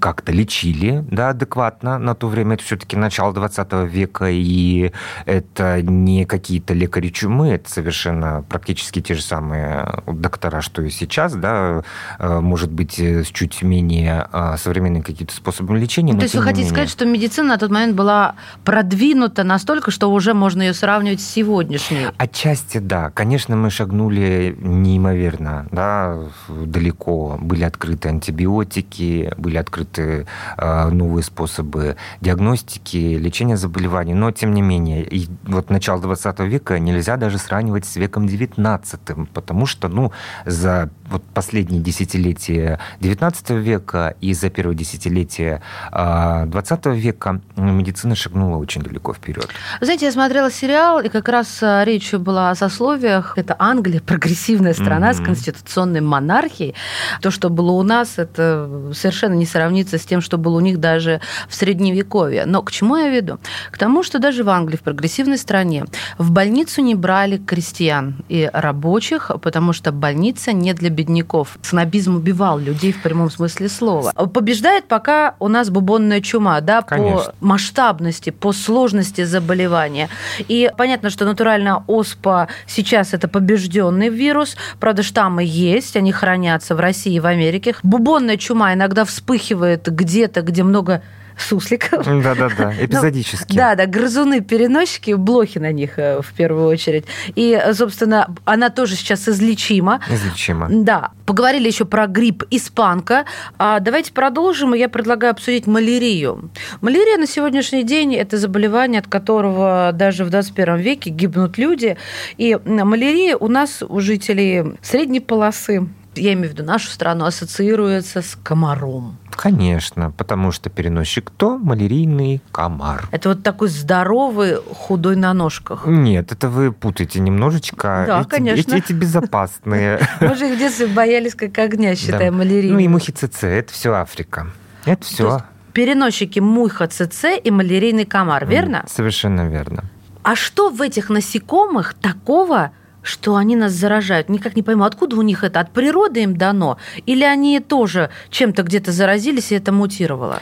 как-то 0.00 0.32
лечили 0.32 1.04
да, 1.10 1.30
адекватно 1.30 1.98
на 1.98 2.14
то 2.14 2.28
время. 2.28 2.54
Это 2.54 2.64
все-таки 2.64 2.96
начало 2.96 3.32
20 3.32 3.72
века, 3.90 4.26
и 4.28 4.92
это 5.24 5.80
не 5.80 6.24
какие-то 6.26 6.74
лекари 6.74 7.08
чумы, 7.08 7.50
это 7.50 7.70
совершенно 7.70 8.44
практически 8.48 9.00
те 9.00 9.14
же 9.14 9.22
самые 9.22 10.02
доктора, 10.06 10.60
что 10.60 10.82
и 10.82 10.90
сейчас, 10.90 11.34
да, 11.34 11.82
может 12.18 12.72
быть, 12.72 12.98
с 12.98 13.28
чуть 13.28 13.62
менее 13.62 14.28
современными 14.58 15.02
какие-то 15.02 15.34
способы 15.34 15.78
лечения. 15.78 16.12
Ну, 16.12 16.18
то 16.18 16.24
есть 16.24 16.34
вы 16.34 16.42
хотите 16.42 16.62
менее... 16.62 16.74
сказать, 16.74 16.90
что 16.90 17.06
медицина 17.06 17.48
на 17.50 17.58
тот 17.58 17.70
момент 17.70 17.94
была 17.94 18.34
продвинута 18.64 19.44
настолько, 19.44 19.90
что 19.90 20.10
уже 20.10 20.34
можно 20.34 20.62
ее 20.62 20.74
сравнивать 20.74 21.20
с 21.20 21.26
сегодняшней? 21.26 22.08
Отчасти 22.18 22.78
да. 22.78 23.03
Конечно, 23.10 23.56
мы 23.56 23.70
шагнули 23.70 24.56
неимоверно, 24.60 25.66
да, 25.70 26.18
далеко. 26.48 27.38
Были 27.40 27.64
открыты 27.64 28.08
антибиотики, 28.08 29.32
были 29.36 29.56
открыты 29.56 30.26
э, 30.56 30.88
новые 30.88 31.22
способы 31.22 31.96
диагностики, 32.20 33.16
лечения 33.16 33.56
заболеваний. 33.56 34.14
Но, 34.14 34.30
тем 34.30 34.54
не 34.54 34.62
менее, 34.62 35.04
и 35.04 35.28
вот 35.44 35.70
начало 35.70 36.00
20 36.00 36.40
века 36.40 36.78
нельзя 36.78 37.16
даже 37.16 37.38
сравнивать 37.38 37.84
с 37.84 37.96
веком 37.96 38.26
19, 38.26 39.00
потому 39.32 39.66
что, 39.66 39.88
ну, 39.88 40.12
за 40.46 40.90
вот 41.10 41.22
последние 41.34 41.82
десятилетия 41.82 42.78
19 43.00 43.50
века 43.50 44.14
и 44.20 44.32
за 44.34 44.50
первое 44.50 44.74
десятилетие 44.74 45.62
20 45.92 46.86
века 46.86 47.40
медицина 47.56 48.14
шагнула 48.14 48.56
очень 48.56 48.82
далеко 48.82 49.12
вперед. 49.12 49.48
Знаете, 49.80 50.06
я 50.06 50.12
смотрела 50.12 50.50
сериал, 50.50 51.00
и 51.00 51.08
как 51.08 51.28
раз 51.28 51.62
а, 51.62 51.84
речь 51.84 52.12
была 52.12 52.50
о 52.50 52.54
сословиях. 52.94 53.34
Это 53.36 53.56
Англия, 53.58 54.00
прогрессивная 54.00 54.74
страна 54.74 55.10
mm-hmm. 55.10 55.22
с 55.22 55.24
конституционной 55.24 56.00
монархией. 56.00 56.74
То, 57.20 57.30
что 57.30 57.48
было 57.48 57.72
у 57.72 57.82
нас, 57.82 58.18
это 58.18 58.92
совершенно 58.94 59.34
не 59.34 59.46
сравнится 59.46 59.98
с 59.98 60.04
тем, 60.04 60.20
что 60.20 60.38
было 60.38 60.56
у 60.56 60.60
них 60.60 60.78
даже 60.78 61.20
в 61.48 61.54
Средневековье. 61.54 62.44
Но 62.46 62.62
к 62.62 62.70
чему 62.70 62.96
я 62.96 63.08
веду? 63.08 63.38
К 63.70 63.78
тому, 63.78 64.02
что 64.02 64.18
даже 64.18 64.44
в 64.44 64.50
Англии, 64.50 64.76
в 64.76 64.82
прогрессивной 64.82 65.38
стране, 65.38 65.84
в 66.18 66.30
больницу 66.30 66.82
не 66.82 66.94
брали 66.94 67.38
крестьян 67.38 68.16
и 68.28 68.48
рабочих, 68.52 69.30
потому 69.42 69.72
что 69.72 69.92
больница 69.92 70.52
не 70.52 70.72
для 70.72 70.90
бедняков. 70.90 71.58
Снобизм 71.62 72.16
убивал 72.16 72.58
людей 72.58 72.92
в 72.92 73.02
прямом 73.02 73.30
смысле 73.30 73.68
слова. 73.68 74.12
Побеждает 74.12 74.86
пока 74.88 75.34
у 75.38 75.48
нас 75.48 75.70
бубонная 75.70 76.20
чума, 76.20 76.60
да, 76.60 76.82
Конечно. 76.82 77.32
по 77.40 77.46
масштабности, 77.46 78.30
по 78.30 78.52
сложности 78.52 79.24
заболевания. 79.24 80.08
И 80.48 80.70
понятно, 80.76 81.10
что 81.10 81.24
натуральная 81.24 81.82
оспа 81.86 82.48
сейчас 82.66 82.83
это 82.92 83.28
побежденный 83.28 84.08
вирус. 84.08 84.56
Правда, 84.78 85.02
штаммы 85.02 85.44
есть, 85.44 85.96
они 85.96 86.12
хранятся 86.12 86.74
в 86.74 86.80
России 86.80 87.14
и 87.14 87.20
в 87.20 87.26
Америке. 87.26 87.74
Бубонная 87.82 88.36
чума 88.36 88.74
иногда 88.74 89.04
вспыхивает 89.04 89.86
где-то, 89.86 90.42
где 90.42 90.62
много 90.62 91.02
сусликов. 91.38 92.04
Да-да-да, 92.06 92.72
ну, 92.78 92.84
эпизодически. 92.84 93.56
Да-да, 93.56 93.86
грызуны-переносчики, 93.86 95.14
блохи 95.14 95.58
на 95.58 95.72
них 95.72 95.98
э, 95.98 96.20
в 96.22 96.32
первую 96.32 96.66
очередь. 96.68 97.04
И, 97.34 97.60
собственно, 97.72 98.34
она 98.44 98.70
тоже 98.70 98.96
сейчас 98.96 99.28
излечима. 99.28 100.00
Излечима. 100.10 100.68
Да. 100.70 101.10
Поговорили 101.26 101.66
еще 101.66 101.84
про 101.84 102.06
грипп 102.06 102.44
испанка. 102.50 103.24
А 103.58 103.80
давайте 103.80 104.12
продолжим, 104.12 104.74
и 104.74 104.78
я 104.78 104.88
предлагаю 104.88 105.32
обсудить 105.32 105.66
малярию. 105.66 106.50
Малярия 106.80 107.18
на 107.18 107.26
сегодняшний 107.26 107.82
день– 107.82 108.14
это 108.16 108.36
заболевание, 108.36 109.00
от 109.00 109.08
которого 109.08 109.90
даже 109.92 110.24
в 110.24 110.30
21 110.30 110.76
веке 110.76 111.10
гибнут 111.10 111.58
люди. 111.58 111.96
И 112.36 112.58
малярия 112.64 113.36
у 113.36 113.48
нас, 113.48 113.82
у 113.86 114.00
жителей 114.00 114.76
средней 114.82 115.20
полосы, 115.20 115.88
я 116.16 116.32
имею 116.34 116.50
в 116.50 116.52
виду 116.52 116.64
нашу 116.64 116.88
страну, 116.88 117.24
ассоциируется 117.24 118.22
с 118.22 118.36
комаром. 118.42 119.18
Конечно, 119.30 120.10
потому 120.10 120.52
что 120.52 120.70
переносчик 120.70 121.24
кто? 121.26 121.58
Малярийный 121.58 122.40
комар. 122.52 123.08
Это 123.10 123.30
вот 123.30 123.42
такой 123.42 123.68
здоровый, 123.68 124.56
худой 124.56 125.16
на 125.16 125.34
ножках. 125.34 125.86
Нет, 125.86 126.32
это 126.32 126.48
вы 126.48 126.72
путаете 126.72 127.20
немножечко. 127.20 128.04
Да, 128.06 128.20
эти, 128.20 128.28
конечно. 128.28 128.74
Эти, 128.74 128.84
эти 128.84 128.92
безопасные. 128.92 130.00
Мы 130.20 130.34
же 130.34 130.48
их 130.48 130.56
в 130.56 130.58
детстве 130.58 130.86
боялись 130.86 131.34
как 131.34 131.58
огня, 131.58 131.94
считая 131.96 132.30
да. 132.30 132.36
малярийный. 132.36 132.74
Ну 132.74 132.78
и 132.78 132.88
мухи 132.88 133.10
ЦЦ, 133.10 133.44
это 133.44 133.72
все 133.72 133.92
Африка. 133.92 134.46
Это 134.84 135.04
все. 135.04 135.42
Переносчики 135.72 136.38
муха 136.38 136.86
ЦЦ 136.86 137.24
и 137.42 137.50
малярийный 137.50 138.04
комар, 138.04 138.46
верно? 138.46 138.84
Совершенно 138.88 139.48
верно. 139.48 139.84
А 140.22 140.36
что 140.36 140.70
в 140.70 140.80
этих 140.80 141.10
насекомых 141.10 141.94
такого, 141.94 142.70
что 143.04 143.36
они 143.36 143.54
нас 143.54 143.72
заражают. 143.72 144.28
Никак 144.28 144.56
не 144.56 144.62
пойму, 144.62 144.84
откуда 144.84 145.16
у 145.16 145.22
них 145.22 145.44
это? 145.44 145.60
От 145.60 145.70
природы 145.70 146.22
им 146.22 146.36
дано? 146.36 146.78
Или 147.06 147.22
они 147.22 147.60
тоже 147.60 148.10
чем-то 148.30 148.64
где-то 148.64 148.90
заразились, 148.90 149.52
и 149.52 149.54
это 149.54 149.70
мутировало? 149.70 150.40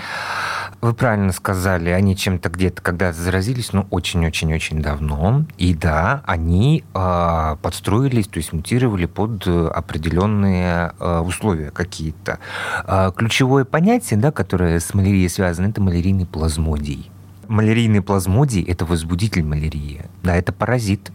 Вы 0.81 0.95
правильно 0.95 1.31
сказали, 1.31 1.91
они 1.91 2.17
чем-то 2.17 2.49
где-то 2.49 2.83
когда 2.83 3.13
заразились, 3.13 3.73
но 3.73 3.87
очень-очень-очень 3.91 4.83
давно. 4.83 5.45
И 5.57 5.75
да, 5.75 6.23
они 6.27 6.83
э, 6.93 7.57
подстроились, 7.63 8.27
то 8.27 8.39
есть 8.39 8.53
мутировали 8.53 9.07
под 9.07 9.47
определенные 9.47 10.93
э, 10.99 11.19
условия 11.21 11.71
какие-то. 11.71 12.41
Э, 12.85 13.13
ключевое 13.15 13.65
понятие, 13.65 14.19
да, 14.19 14.33
которое 14.33 14.81
с 14.81 14.93
малярией 14.93 15.29
связано, 15.29 15.69
это 15.69 15.81
малярийный 15.81 16.27
плазмодий. 16.27 17.13
Малярийный 17.47 18.03
плазмодий– 18.03 18.63
это 18.69 18.85
возбудитель 18.85 19.45
малярии. 19.45 20.03
Да, 20.25 20.35
это 20.35 20.53
паразит, 20.53 21.13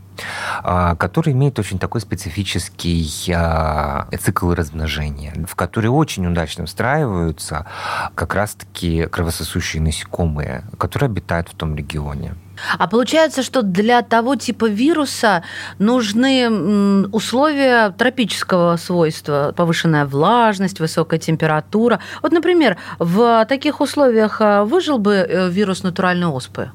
который 0.64 1.34
имеет 1.34 1.60
очень 1.60 1.80
такой 1.80 2.02
специфический 2.02 3.32
а, 3.34 4.08
цикл 4.20 4.54
размножения, 4.54 5.34
в 5.48 5.56
который 5.56 5.88
очень 5.88 6.26
удачно 6.28 6.66
встраиваются 6.66 7.66
как 8.16 8.34
раз-таки 8.34 9.06
кровососущие 9.06 9.82
насекомые, 9.82 10.64
которые 10.78 11.08
обитают 11.08 11.50
в 11.50 11.56
том 11.56 11.76
регионе. 11.76 12.34
А 12.78 12.88
получается, 12.88 13.44
что 13.44 13.62
для 13.62 14.02
того 14.02 14.36
типа 14.36 14.68
вируса 14.70 15.44
нужны 15.80 17.08
условия 17.12 17.92
тропического 17.92 18.78
свойства, 18.78 19.54
повышенная 19.56 20.06
влажность, 20.06 20.80
высокая 20.80 21.20
температура. 21.20 22.00
Вот, 22.22 22.32
например, 22.32 22.78
в 23.00 23.46
таких 23.46 23.82
условиях 23.82 24.38
а, 24.42 24.64
выжил 24.64 24.98
бы 24.98 25.14
э, 25.14 25.50
вирус 25.50 25.84
натуральной 25.84 26.28
оспы? 26.28 26.72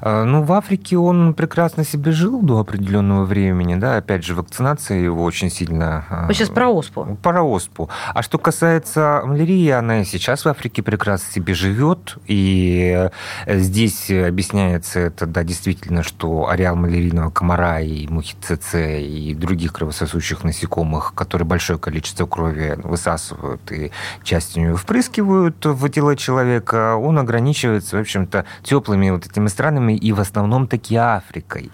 А, 0.00 0.24
ну, 0.24 0.42
в 0.42 0.52
Африке 0.52 0.96
он 0.96 1.34
прекрасно 1.34 1.84
себе 1.84 2.12
жил 2.12 2.40
до 2.42 2.58
определенного 2.58 3.24
времени, 3.24 3.74
да, 3.74 3.96
опять 3.96 4.24
же, 4.24 4.34
вакцинация 4.34 4.98
его 4.98 5.22
очень 5.24 5.50
сильно... 5.50 6.04
А, 6.08 6.26
Вы 6.26 6.34
сейчас 6.34 6.48
про 6.48 6.68
оспу. 6.68 7.18
Про 7.22 7.42
оспу. 7.42 7.88
А 8.14 8.22
что 8.22 8.38
касается 8.38 9.22
малярии, 9.24 9.70
она 9.70 10.00
и 10.00 10.04
сейчас 10.04 10.44
в 10.44 10.48
Африке 10.48 10.82
прекрасно 10.82 11.32
себе 11.32 11.54
живет, 11.54 12.16
и 12.26 13.08
здесь 13.46 14.10
объясняется 14.10 15.00
это, 15.00 15.26
да, 15.26 15.44
действительно, 15.44 16.02
что 16.02 16.48
ареал 16.48 16.76
малярийного 16.76 17.30
комара 17.30 17.80
и 17.80 18.06
мухи 18.08 18.34
ЦЦ 18.40 18.74
и 18.74 19.34
других 19.34 19.72
кровососущих 19.72 20.44
насекомых, 20.44 21.14
которые 21.14 21.46
большое 21.46 21.78
количество 21.78 22.26
крови 22.26 22.78
высасывают 22.82 23.70
и 23.72 23.90
часть 24.22 24.56
нее 24.56 24.76
впрыскивают 24.76 25.64
в 25.64 25.88
тело 25.88 26.16
человека, 26.16 26.96
он 26.96 27.18
ограничивается, 27.18 27.96
в 27.96 28.00
общем-то, 28.00 28.44
теплыми 28.62 29.10
вот 29.10 29.26
этими 29.26 29.43
странами 29.48 29.96
и 29.96 30.12
в 30.12 30.20
основном 30.20 30.66
таки 30.66 30.96
Африкой. 30.96 31.70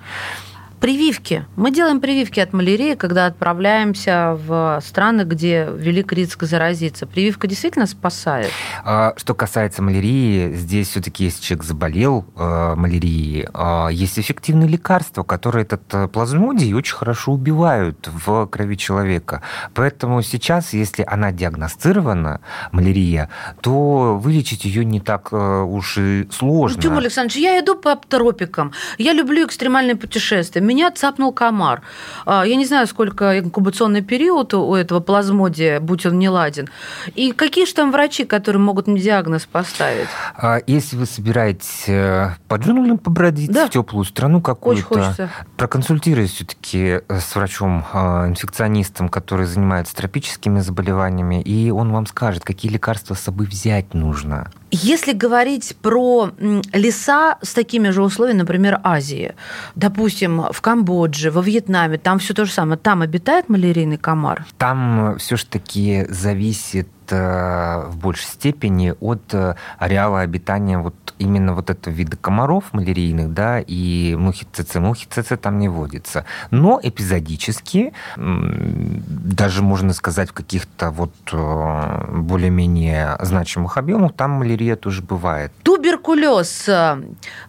Прививки. 0.80 1.44
Мы 1.56 1.72
делаем 1.72 2.00
прививки 2.00 2.40
от 2.40 2.54
малярии, 2.54 2.94
когда 2.94 3.26
отправляемся 3.26 4.38
в 4.46 4.80
страны, 4.82 5.22
где 5.22 5.68
велик 5.76 6.10
риск 6.14 6.44
заразиться. 6.44 7.06
Прививка 7.06 7.46
действительно 7.46 7.86
спасает? 7.86 8.50
А, 8.82 9.12
что 9.18 9.34
касается 9.34 9.82
малярии, 9.82 10.54
здесь 10.54 10.88
все-таки, 10.88 11.24
если 11.24 11.42
человек 11.42 11.64
заболел 11.64 12.24
э, 12.34 12.74
малярией, 12.76 13.46
э, 13.52 13.88
есть 13.92 14.18
эффективные 14.18 14.70
лекарства, 14.70 15.22
которые 15.22 15.64
этот 15.64 15.82
э, 15.92 16.08
плазмодий 16.08 16.72
очень 16.72 16.94
хорошо 16.94 17.32
убивают 17.32 18.08
в 18.10 18.46
крови 18.46 18.76
человека. 18.78 19.42
Поэтому 19.74 20.22
сейчас, 20.22 20.72
если 20.72 21.04
она 21.06 21.30
диагностирована, 21.30 22.40
малярия, 22.72 23.28
то 23.60 24.16
вылечить 24.16 24.64
ее 24.64 24.86
не 24.86 25.00
так 25.00 25.30
уж 25.30 25.98
и 25.98 26.26
сложно. 26.32 26.80
Тимур 26.80 27.00
Александрович, 27.00 27.36
я 27.36 27.60
иду 27.60 27.76
по 27.76 27.96
тропикам, 27.96 28.72
я 28.96 29.12
люблю 29.12 29.46
экстремальные 29.46 29.96
путешествия 29.96 30.69
меня 30.70 30.90
цапнул 30.92 31.32
комар. 31.32 31.82
А, 32.26 32.44
я 32.46 32.54
не 32.54 32.64
знаю, 32.64 32.86
сколько 32.86 33.38
инкубационный 33.40 34.02
период 34.02 34.54
у 34.54 34.74
этого 34.74 35.00
плазмодия, 35.00 35.80
будь 35.80 36.06
он 36.06 36.18
не 36.18 36.28
ладен. 36.28 36.68
И 37.16 37.32
какие 37.32 37.66
же 37.66 37.74
там 37.74 37.90
врачи, 37.90 38.24
которые 38.24 38.62
могут 38.62 38.86
мне 38.86 39.00
диагноз 39.00 39.46
поставить? 39.46 40.08
А, 40.36 40.60
если 40.66 40.96
вы 40.96 41.06
собираетесь 41.06 41.88
э, 41.88 42.30
по 42.46 42.54
джунглям 42.54 42.98
побродить 42.98 43.50
да. 43.50 43.66
в 43.66 43.70
теплую 43.70 44.04
страну 44.04 44.40
какую-то, 44.40 45.28
проконсультируйтесь 45.56 46.34
все-таки 46.34 47.00
э, 47.08 47.20
с 47.20 47.34
врачом-инфекционистом, 47.34 49.06
а, 49.06 49.08
который 49.08 49.46
занимается 49.46 49.96
тропическими 49.96 50.60
заболеваниями, 50.60 51.42
и 51.42 51.70
он 51.70 51.90
вам 51.90 52.06
скажет, 52.06 52.44
какие 52.44 52.70
лекарства 52.70 53.14
с 53.14 53.20
собой 53.20 53.46
взять 53.46 53.92
нужно. 53.92 54.50
Если 54.72 55.12
говорить 55.12 55.76
про 55.82 56.30
леса 56.72 57.38
с 57.42 57.54
такими 57.54 57.88
же 57.88 58.02
условиями, 58.02 58.38
например, 58.38 58.78
Азии, 58.84 59.34
допустим, 59.74 60.44
в 60.52 60.59
в 60.60 60.62
Камбодже, 60.62 61.30
во 61.30 61.40
Вьетнаме, 61.40 61.96
там 61.96 62.18
все 62.18 62.34
то 62.34 62.44
же 62.44 62.52
самое. 62.52 62.78
Там 62.78 63.00
обитает 63.00 63.48
малярийный 63.48 63.96
комар? 63.96 64.44
Там 64.58 65.16
все 65.18 65.36
ж 65.36 65.44
таки 65.44 66.04
зависит 66.10 66.86
э, 66.99 66.99
в 67.16 67.96
большей 67.96 68.26
степени 68.26 68.94
от 69.00 69.22
э, 69.32 69.54
ареала 69.78 70.20
обитания 70.20 70.78
вот 70.78 70.94
именно 71.18 71.54
вот 71.54 71.70
этого 71.70 71.92
вида 71.92 72.16
комаров 72.16 72.72
малярийных, 72.72 73.32
да, 73.32 73.60
и 73.60 74.16
мухи 74.18 74.46
ЦЦ. 74.52 74.76
Мухи 74.76 75.06
ЦЦ 75.08 75.34
там 75.40 75.58
не 75.58 75.68
водится. 75.68 76.24
Но 76.50 76.80
эпизодически, 76.82 77.92
даже 78.16 79.62
можно 79.62 79.92
сказать, 79.92 80.30
в 80.30 80.32
каких-то 80.32 80.90
вот 80.90 81.12
э, 81.32 82.04
более-менее 82.12 83.16
значимых 83.20 83.76
объемах, 83.76 84.14
там 84.14 84.30
малярия 84.30 84.76
тоже 84.76 85.02
бывает. 85.02 85.52
Туберкулез. 85.62 86.68
Э, 86.68 87.02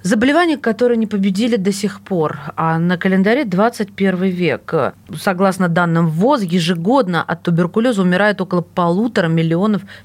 заболевание, 0.04 0.58
которое 0.58 0.98
не 0.98 1.08
победили 1.08 1.56
до 1.56 1.72
сих 1.72 2.02
пор. 2.02 2.40
А 2.56 2.78
на 2.78 2.98
календаре 2.98 3.46
21 3.46 4.24
век. 4.24 4.74
Согласно 5.16 5.70
данным 5.70 6.08
ВОЗ, 6.08 6.44
ежегодно 6.44 7.24
от 7.24 7.44
туберкулеза 7.44 8.02
умирает 8.02 8.42
около 8.42 8.62
полутора 8.62 9.28
миллионов 9.28 9.51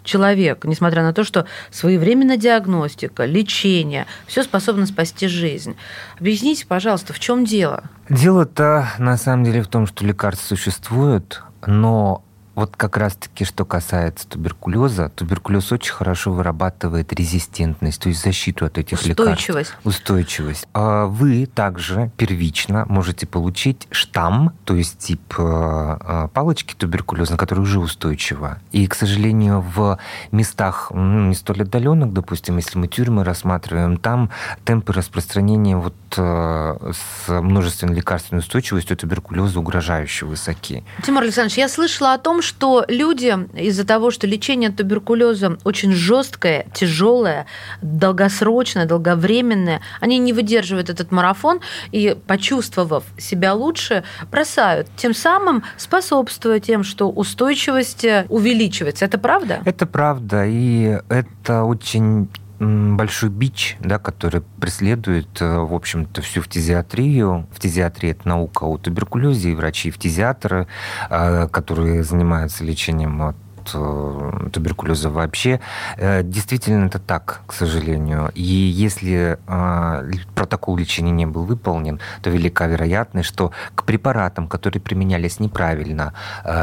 человек. 0.03 0.65
Несмотря 0.65 1.03
на 1.03 1.13
то, 1.13 1.25
что 1.25 1.47
своевременная 1.71 2.37
диагностика, 2.37 3.25
лечение, 3.25 4.07
все 4.27 4.43
способно 4.43 4.87
спасти 4.87 5.29
жизнь. 5.29 5.77
Объясните, 6.19 6.67
пожалуйста, 6.67 7.13
в 7.13 7.19
чем 7.19 7.45
дело? 7.45 7.85
Дело-то 8.09 8.89
на 8.99 9.17
самом 9.17 9.45
деле 9.45 9.63
в 9.63 9.69
том, 9.69 9.87
что 9.87 10.05
лекарства 10.05 10.55
существуют, 10.55 11.43
но 11.67 12.23
вот 12.57 12.75
как 12.75 12.97
раз-таки, 12.97 13.45
что 13.45 13.67
касается 13.67 14.27
туберкулеза, 14.27 15.11
туберкулез 15.11 15.71
очень 15.73 15.93
хорошо 15.93 16.33
вырабатывает 16.33 17.13
резистентность, 17.13 18.01
то 18.01 18.09
есть 18.09 18.23
защиту 18.23 18.65
от 18.65 18.79
этих 18.79 18.99
Устойчивость. 18.99 19.49
лекарств. 19.49 19.79
Устойчивость. 19.85 20.67
А 20.73 21.05
вы 21.05 21.45
также 21.47 22.11
первично 22.17 22.87
можете 22.89 23.27
получить 23.27 23.87
штамм, 23.91 24.55
то 24.65 24.75
есть 24.75 24.99
тип 24.99 25.35
э, 25.37 25.99
э, 26.01 26.29
палочки 26.33 26.75
туберкулеза, 26.75 27.37
которая 27.37 27.63
уже 27.63 27.79
устойчива. 27.79 28.59
И, 28.73 28.87
к 28.87 28.95
сожалению, 28.95 29.61
в 29.61 29.99
местах 30.33 30.91
ну, 30.95 31.29
не 31.29 31.35
столь 31.35 31.63
отдаленных, 31.63 32.15
допустим, 32.15 32.57
если 32.57 32.79
мы 32.79 32.89
тюрьмы 32.89 33.23
рассматриваем, 33.23 33.99
там 33.99 34.31
темпы 34.65 34.95
распространения 34.95 35.77
вот 35.77 35.95
э, 36.17 36.93
с 36.95 37.29
множественной 37.29 37.95
лекарственной 37.97 38.39
устойчивостью 38.39 38.97
туберкулеза 38.97 39.61
угрожающе 39.61 40.25
высоки. 40.25 40.85
Тимур 41.05 41.23
Александрович, 41.23 41.59
я 41.59 41.69
слышала 41.69 42.15
о 42.15 42.19
том, 42.19 42.41
что 42.47 42.85
люди 42.89 43.37
из-за 43.55 43.85
того, 43.85 44.11
что 44.11 44.27
лечение 44.27 44.71
туберкулеза 44.71 45.59
очень 45.65 45.93
жесткое, 45.93 46.67
тяжелое, 46.73 47.47
долгосрочное, 47.83 48.87
долговременное, 48.87 49.81
они 50.01 50.19
не 50.19 50.33
выдерживают 50.33 50.89
этот 50.89 51.11
марафон 51.11 51.61
и, 51.91 52.17
почувствовав 52.27 53.05
себя 53.19 53.53
лучше, 53.55 54.05
бросают, 54.31 54.89
тем 54.97 55.13
самым 55.13 55.65
способствуя 55.77 56.61
тем, 56.61 56.85
что 56.85 57.11
устойчивость 57.11 58.07
увеличивается. 58.29 59.05
Это 59.05 59.19
правда? 59.19 59.61
Это 59.65 59.87
правда, 59.87 60.45
и 60.47 61.01
это 61.09 61.65
очень 61.65 62.29
большой 62.59 63.31
бич, 63.31 63.77
да, 63.81 63.99
который 63.99 64.43
преследует, 64.61 65.41
э, 65.41 65.59
в 65.59 65.75
общем-то, 65.75 66.23
всю 66.23 66.43
фтизиатрию. 66.43 67.47
Фтизиатрия– 67.53 68.11
это 68.13 68.29
наука 68.29 68.65
о 68.65 68.79
туберкулезе, 68.79 69.51
и 69.53 69.55
врачи, 69.55 69.89
и 69.89 69.93
фтизиатры, 69.93 70.67
э, 71.11 71.49
которые 71.49 72.03
занимаются 72.03 72.65
лечением 72.65 73.35
от 73.67 73.75
Э, 73.75 74.49
туберкулеза 74.53 75.11
вообще. 75.11 75.61
Э, 75.97 76.23
действительно, 76.23 76.87
это 76.87 76.99
так, 76.99 77.41
к 77.47 77.53
сожалению. 77.53 78.31
И 78.35 78.43
если 78.43 79.39
э, 79.47 80.11
протокол 80.35 80.77
лечения 80.77 81.13
не 81.13 81.27
был 81.27 81.45
выполнен, 81.45 82.01
то 82.23 82.31
велика 82.31 82.67
вероятность, 82.67 83.29
что 83.29 83.53
к 83.75 83.85
препаратам, 83.85 84.49
которые 84.49 84.81
применялись 84.81 85.41
неправильно, 85.41 86.13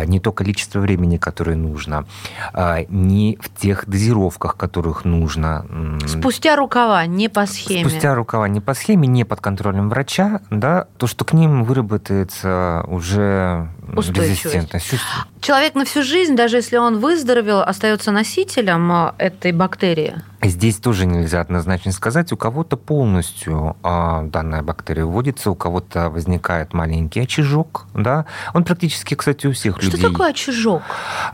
не 0.05 0.19
то 0.19 0.31
количество 0.31 0.79
времени, 0.79 1.17
которое 1.17 1.55
нужно, 1.55 2.05
не 2.89 3.37
в 3.41 3.61
тех 3.61 3.87
дозировках, 3.87 4.57
которых 4.57 5.05
нужно. 5.05 5.65
Спустя 6.05 6.55
рукава, 6.55 7.05
не 7.05 7.29
по 7.29 7.45
схеме. 7.45 7.89
Спустя 7.89 8.15
рукава, 8.15 8.47
не 8.47 8.61
по 8.61 8.73
схеме, 8.73 9.07
не 9.07 9.23
под 9.23 9.41
контролем 9.41 9.89
врача, 9.89 10.41
да, 10.49 10.87
то, 10.97 11.07
что 11.07 11.25
к 11.25 11.33
ним 11.33 11.63
выработается 11.63 12.83
уже 12.87 13.69
резистентность. 13.87 14.95
Человек 15.41 15.75
на 15.75 15.85
всю 15.85 16.03
жизнь, 16.03 16.35
даже 16.35 16.57
если 16.57 16.77
он 16.77 16.92
выздоровел, 16.99 17.61
остается 17.61 18.11
носителем 18.11 18.91
э, 18.91 19.13
этой 19.17 19.51
бактерии? 19.51 20.15
Здесь 20.43 20.77
тоже 20.77 21.05
нельзя 21.05 21.41
однозначно 21.41 21.91
сказать. 21.91 22.31
У 22.33 22.37
кого-то 22.37 22.75
полностью 22.75 23.77
э, 23.83 24.21
данная 24.25 24.61
бактерия 24.61 25.05
вводится, 25.05 25.51
у 25.51 25.55
кого-то 25.55 26.09
возникает 26.09 26.73
маленький 26.73 27.21
очажок. 27.21 27.85
Да? 27.93 28.25
Он 28.53 28.63
практически, 28.63 29.15
кстати, 29.15 29.47
у 29.47 29.53
всех 29.53 29.77
Что 29.77 29.85
людей. 29.85 29.99
Что 29.99 30.09
такое 30.09 30.29
очажок? 30.31 30.81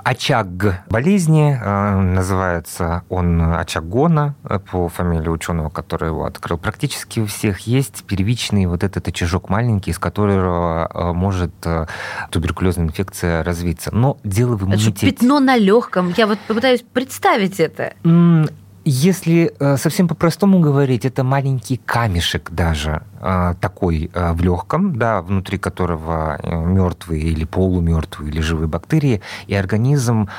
Очаг 0.03 0.47
болезни. 0.89 1.59
Э, 1.59 1.99
называется 1.99 3.03
он 3.09 3.41
очагона 3.55 4.35
э, 4.43 4.59
по 4.59 4.89
фамилии 4.89 5.29
ученого, 5.29 5.69
который 5.69 6.09
его 6.09 6.25
открыл. 6.25 6.57
Практически 6.57 7.19
у 7.19 7.25
всех 7.25 7.61
есть 7.61 8.03
первичный 8.03 8.67
вот 8.67 8.83
этот 8.83 9.07
очажок 9.07 9.49
маленький, 9.49 9.91
из 9.91 9.99
которого 9.99 10.89
э, 10.93 11.13
может 11.13 11.51
э, 11.65 11.87
туберкулезная 12.29 12.85
инфекция 12.85 13.43
развиться. 13.43 13.89
Но 13.93 14.17
дело 14.23 14.55
в 14.55 14.65
иммунитете. 14.65 15.07
Это 15.07 15.15
пятно 15.15 15.39
на 15.39 15.57
легком. 15.57 16.13
Я 16.15 16.27
вот 16.27 16.37
попытаюсь 16.47 16.83
представить 16.93 17.59
это. 17.59 17.93
Если 18.91 19.53
э, 19.59 19.77
совсем 19.77 20.07
по-простому 20.07 20.59
говорить, 20.59 21.05
это 21.05 21.23
маленький 21.23 21.77
камешек 21.77 22.49
даже 22.49 23.03
такой 23.19 24.09
э, 24.13 24.33
в 24.33 24.41
легком, 24.41 24.97
да, 24.97 25.21
внутри 25.21 25.57
которого 25.57 26.39
мертвые 26.43 27.23
или 27.23 27.43
полумертвые 27.43 28.31
или 28.31 28.41
живые 28.41 28.67
бактерии, 28.67 29.21
и 29.47 29.55
организм 29.55 30.29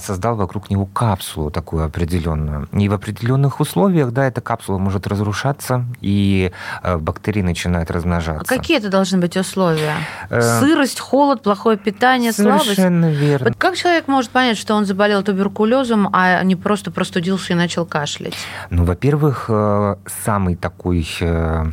создал 0.00 0.36
вокруг 0.36 0.70
него 0.70 0.86
капсулу 0.86 1.50
такую 1.50 1.84
определенную. 1.84 2.68
И 2.72 2.88
в 2.88 2.92
определенных 2.92 3.60
условиях, 3.60 4.12
да, 4.12 4.26
эта 4.26 4.40
капсула 4.40 4.78
может 4.78 5.06
разрушаться, 5.06 5.84
и 6.00 6.52
бактерии 6.82 7.42
начинают 7.42 7.90
размножаться. 7.90 8.54
А 8.54 8.58
какие 8.58 8.78
это 8.78 8.88
должны 8.88 9.18
быть 9.18 9.36
условия? 9.36 9.94
Сырость, 10.30 11.00
холод, 11.00 11.42
плохое 11.42 11.76
питание, 11.76 12.32
Совершенно 12.32 13.02
слабость? 13.02 13.20
Верно. 13.20 13.48
Вот 13.48 13.58
как 13.58 13.76
человек 13.76 14.08
может 14.08 14.30
понять, 14.30 14.58
что 14.58 14.74
он 14.74 14.86
заболел 14.86 15.22
туберкулезом, 15.22 16.08
а 16.12 16.42
не 16.42 16.56
просто 16.56 16.90
простудился 16.90 17.52
и 17.52 17.56
начал 17.56 17.86
кашлять? 17.86 18.34
Ну, 18.70 18.84
во-первых, 18.84 19.46
э, 19.48 19.96
самый 20.24 20.56
такой 20.56 21.06
э, 21.20 21.64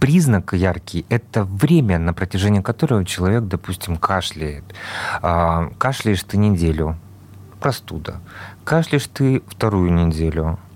признак 0.00 0.52
яркий– 0.52 1.06
это 1.08 1.44
время, 1.44 1.98
на 1.98 2.12
протяжении 2.12 2.60
которого 2.60 3.04
человек, 3.04 3.44
допустим, 3.44 3.96
кашляет. 3.96 4.64
А, 5.22 5.70
кашляешь 5.78 6.22
ты 6.22 6.36
неделю– 6.36 6.96
простуда. 7.60 8.20
Кашляешь 8.64 9.06
ты 9.06 9.42
вторую 9.48 9.92
неделю– 9.92 10.58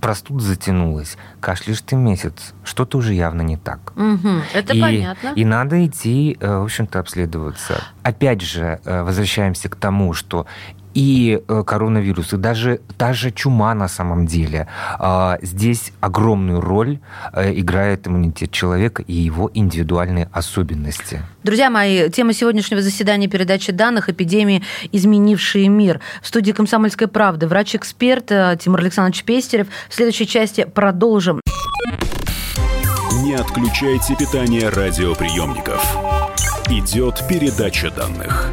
простуда 0.00 0.40
затянулась, 0.42 1.16
кашляешь 1.40 1.80
ты 1.82 1.96
месяц, 1.96 2.54
что-то 2.64 2.98
уже 2.98 3.14
явно 3.14 3.42
не 3.42 3.56
так. 3.56 3.92
Угу, 3.96 4.28
это 4.54 4.72
и, 4.72 4.80
понятно. 4.80 5.32
И 5.34 5.44
надо 5.44 5.84
идти, 5.84 6.36
э, 6.40 6.58
в 6.58 6.64
общем-то, 6.64 7.00
обследоваться. 7.00 7.82
Опять 8.02 8.40
же, 8.40 8.80
возвращаемся 8.84 9.68
к 9.68 9.76
тому, 9.76 10.14
что 10.14 10.46
и 10.98 11.40
э, 11.46 11.62
коронавирус, 11.64 12.32
и 12.32 12.36
даже, 12.36 12.80
даже 12.98 13.30
чума 13.30 13.72
на 13.74 13.86
самом 13.86 14.26
деле. 14.26 14.66
А, 14.98 15.38
здесь 15.42 15.92
огромную 16.00 16.60
роль 16.60 16.98
э, 17.32 17.52
играет 17.54 18.08
иммунитет 18.08 18.50
человека 18.50 19.04
и 19.06 19.12
его 19.12 19.48
индивидуальные 19.54 20.28
особенности. 20.32 21.22
Друзья 21.44 21.70
мои, 21.70 22.10
тема 22.10 22.32
сегодняшнего 22.32 22.82
заседания 22.82 23.28
передачи 23.28 23.70
данных 23.70 24.08
«Эпидемии, 24.08 24.64
изменившие 24.90 25.68
мир». 25.68 26.00
В 26.20 26.26
студии 26.26 26.50
«Комсомольской 26.50 27.06
правды» 27.06 27.46
врач-эксперт 27.46 28.32
э, 28.32 28.56
Тимур 28.60 28.80
Александрович 28.80 29.22
Пестерев. 29.22 29.68
В 29.88 29.94
следующей 29.94 30.26
части 30.26 30.64
продолжим. 30.64 31.40
Не 33.22 33.34
отключайте 33.34 34.16
питание 34.16 34.68
радиоприемников. 34.68 35.96
Идет 36.70 37.22
передача 37.28 37.88
данных. 37.92 38.52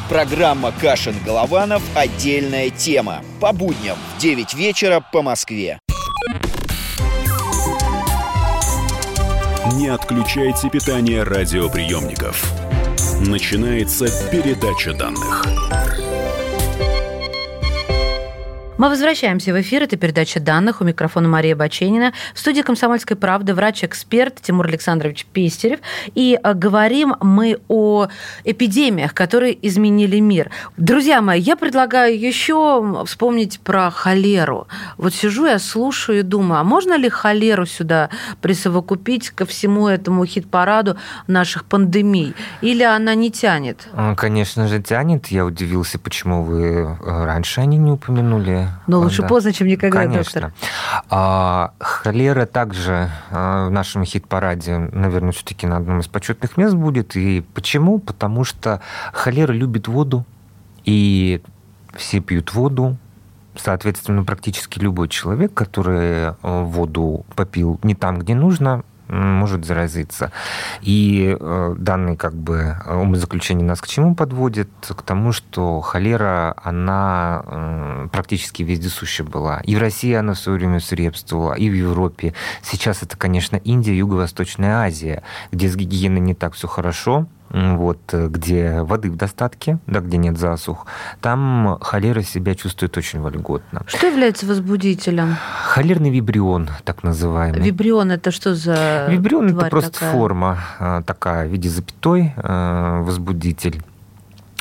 Программа 0.11 0.73
«Кашин-Голованов. 0.73 1.81
Отдельная 1.95 2.69
тема». 2.69 3.23
По 3.39 3.53
будням 3.53 3.95
в 4.17 4.19
9 4.19 4.53
вечера 4.55 4.99
по 4.99 5.21
Москве. 5.21 5.79
Не 9.75 9.87
отключайте 9.87 10.69
питание 10.69 11.23
радиоприемников. 11.23 12.43
Начинается 13.21 14.07
передача 14.29 14.93
данных. 14.93 15.45
Мы 18.81 18.89
возвращаемся 18.89 19.53
в 19.53 19.61
эфир. 19.61 19.83
Это 19.83 19.95
передача 19.95 20.39
данных. 20.39 20.81
У 20.81 20.83
микрофона 20.83 21.27
Мария 21.27 21.55
Баченина. 21.55 22.13
В 22.33 22.39
студии 22.39 22.63
«Комсомольской 22.63 23.15
правды» 23.15 23.53
врач-эксперт 23.53 24.41
Тимур 24.41 24.65
Александрович 24.65 25.27
Пестерев. 25.31 25.81
И 26.15 26.39
э, 26.43 26.53
говорим 26.55 27.13
мы 27.21 27.59
о 27.67 28.07
эпидемиях, 28.43 29.13
которые 29.13 29.55
изменили 29.67 30.19
мир. 30.19 30.49
Друзья 30.77 31.21
мои, 31.21 31.39
я 31.39 31.55
предлагаю 31.55 32.19
еще 32.19 33.05
вспомнить 33.05 33.59
про 33.59 33.91
холеру. 33.91 34.67
Вот 34.97 35.13
сижу 35.13 35.45
я, 35.45 35.59
слушаю 35.59 36.21
и 36.21 36.23
думаю, 36.23 36.61
а 36.61 36.63
можно 36.63 36.97
ли 36.97 37.07
холеру 37.07 37.67
сюда 37.67 38.09
присовокупить 38.41 39.29
ко 39.29 39.45
всему 39.45 39.89
этому 39.89 40.25
хит-параду 40.25 40.97
наших 41.27 41.65
пандемий? 41.65 42.33
Или 42.61 42.81
она 42.81 43.13
не 43.13 43.29
тянет? 43.29 43.87
Конечно 44.17 44.67
же, 44.67 44.81
тянет. 44.81 45.27
Я 45.27 45.45
удивился, 45.45 45.99
почему 45.99 46.41
вы 46.41 46.63
э, 46.65 47.25
раньше 47.25 47.61
они 47.61 47.77
не 47.77 47.91
упомянули 47.91 48.70
но 48.87 48.99
лучше 48.99 49.21
да. 49.21 49.27
поздно, 49.27 49.53
чем 49.53 49.67
никогда, 49.67 49.99
Конечно. 49.99 50.41
доктор. 50.41 50.53
А, 51.09 51.73
холера 51.79 52.45
также 52.45 53.09
а, 53.29 53.67
в 53.67 53.71
нашем 53.71 54.05
хит-параде, 54.05 54.77
наверное, 54.77 55.31
все-таки 55.31 55.67
на 55.67 55.77
одном 55.77 55.99
из 55.99 56.07
почетных 56.07 56.57
мест 56.57 56.73
будет. 56.73 57.15
И 57.15 57.43
почему? 57.53 57.99
Потому 57.99 58.43
что 58.43 58.81
холера 59.13 59.51
любит 59.51 59.87
воду, 59.87 60.25
и 60.83 61.41
все 61.95 62.19
пьют 62.19 62.53
воду, 62.53 62.97
Соответственно, 63.55 64.23
практически 64.23 64.79
любой 64.79 65.09
человек, 65.09 65.53
который 65.53 66.29
э, 66.29 66.33
воду 66.41 67.25
попил 67.35 67.79
не 67.83 67.95
там, 67.95 68.19
где 68.19 68.33
нужно, 68.33 68.83
может 69.11 69.65
заразиться. 69.65 70.31
И 70.81 71.35
э, 71.37 71.75
данные 71.77 72.15
как 72.15 72.33
бы 72.33 72.77
умозаключения 72.87 73.65
нас 73.65 73.81
к 73.81 73.87
чему 73.87 74.15
подводят? 74.15 74.69
К 74.81 75.01
тому, 75.01 75.33
что 75.33 75.81
холера, 75.81 76.55
она 76.63 77.43
э, 77.45 77.90
практически 78.21 78.61
вездесуща 78.61 79.23
была. 79.23 79.61
И 79.61 79.75
в 79.75 79.79
России 79.79 80.13
она 80.13 80.35
в 80.35 80.37
свое 80.37 80.59
время 80.59 80.79
свирепствовала, 80.79 81.53
и 81.53 81.71
в 81.71 81.73
Европе. 81.73 82.35
Сейчас 82.61 83.01
это, 83.01 83.17
конечно, 83.17 83.55
Индия, 83.55 83.97
Юго-Восточная 83.97 84.83
Азия, 84.83 85.23
где 85.51 85.67
с 85.67 85.75
гигиеной 85.75 86.19
не 86.19 86.35
так 86.35 86.53
все 86.53 86.67
хорошо, 86.67 87.25
вот, 87.49 87.97
э, 88.11 88.27
где 88.27 88.83
воды 88.83 89.09
в 89.09 89.15
достатке, 89.15 89.79
да, 89.87 90.01
где 90.01 90.17
нет 90.17 90.37
засух, 90.37 90.85
там 91.19 91.79
холера 91.81 92.21
себя 92.21 92.53
чувствует 92.53 92.95
очень 92.95 93.21
вольготно. 93.21 93.81
Что 93.87 94.05
является 94.05 94.45
возбудителем? 94.45 95.35
Холерный 95.65 96.11
вибрион, 96.11 96.69
так 96.83 97.01
называемый. 97.01 97.59
Вибрион 97.59 98.11
это 98.11 98.29
что 98.29 98.53
за 98.53 99.07
Вибрион 99.09 99.49
это 99.57 99.65
просто 99.65 99.93
такая? 99.93 100.11
форма 100.11 100.59
э, 100.79 101.01
такая 101.07 101.47
в 101.47 101.51
виде 101.51 101.69
запятой 101.69 102.33
э, 102.37 103.01
возбудитель. 103.01 103.81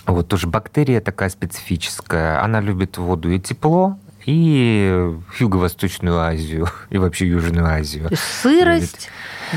Вот 0.07 0.29
тоже 0.29 0.47
бактерия 0.47 1.01
такая 1.01 1.29
специфическая. 1.29 2.43
Она 2.43 2.61
любит 2.61 2.99
воду 2.99 3.31
и 3.31 3.39
тепло, 3.39 3.99
и 4.27 5.15
Юго-Восточную 5.39 6.19
Азию, 6.19 6.69
и 6.91 6.99
вообще 6.99 7.27
Южную 7.29 7.67
Азию. 7.67 8.09
Сырость, 8.43 9.11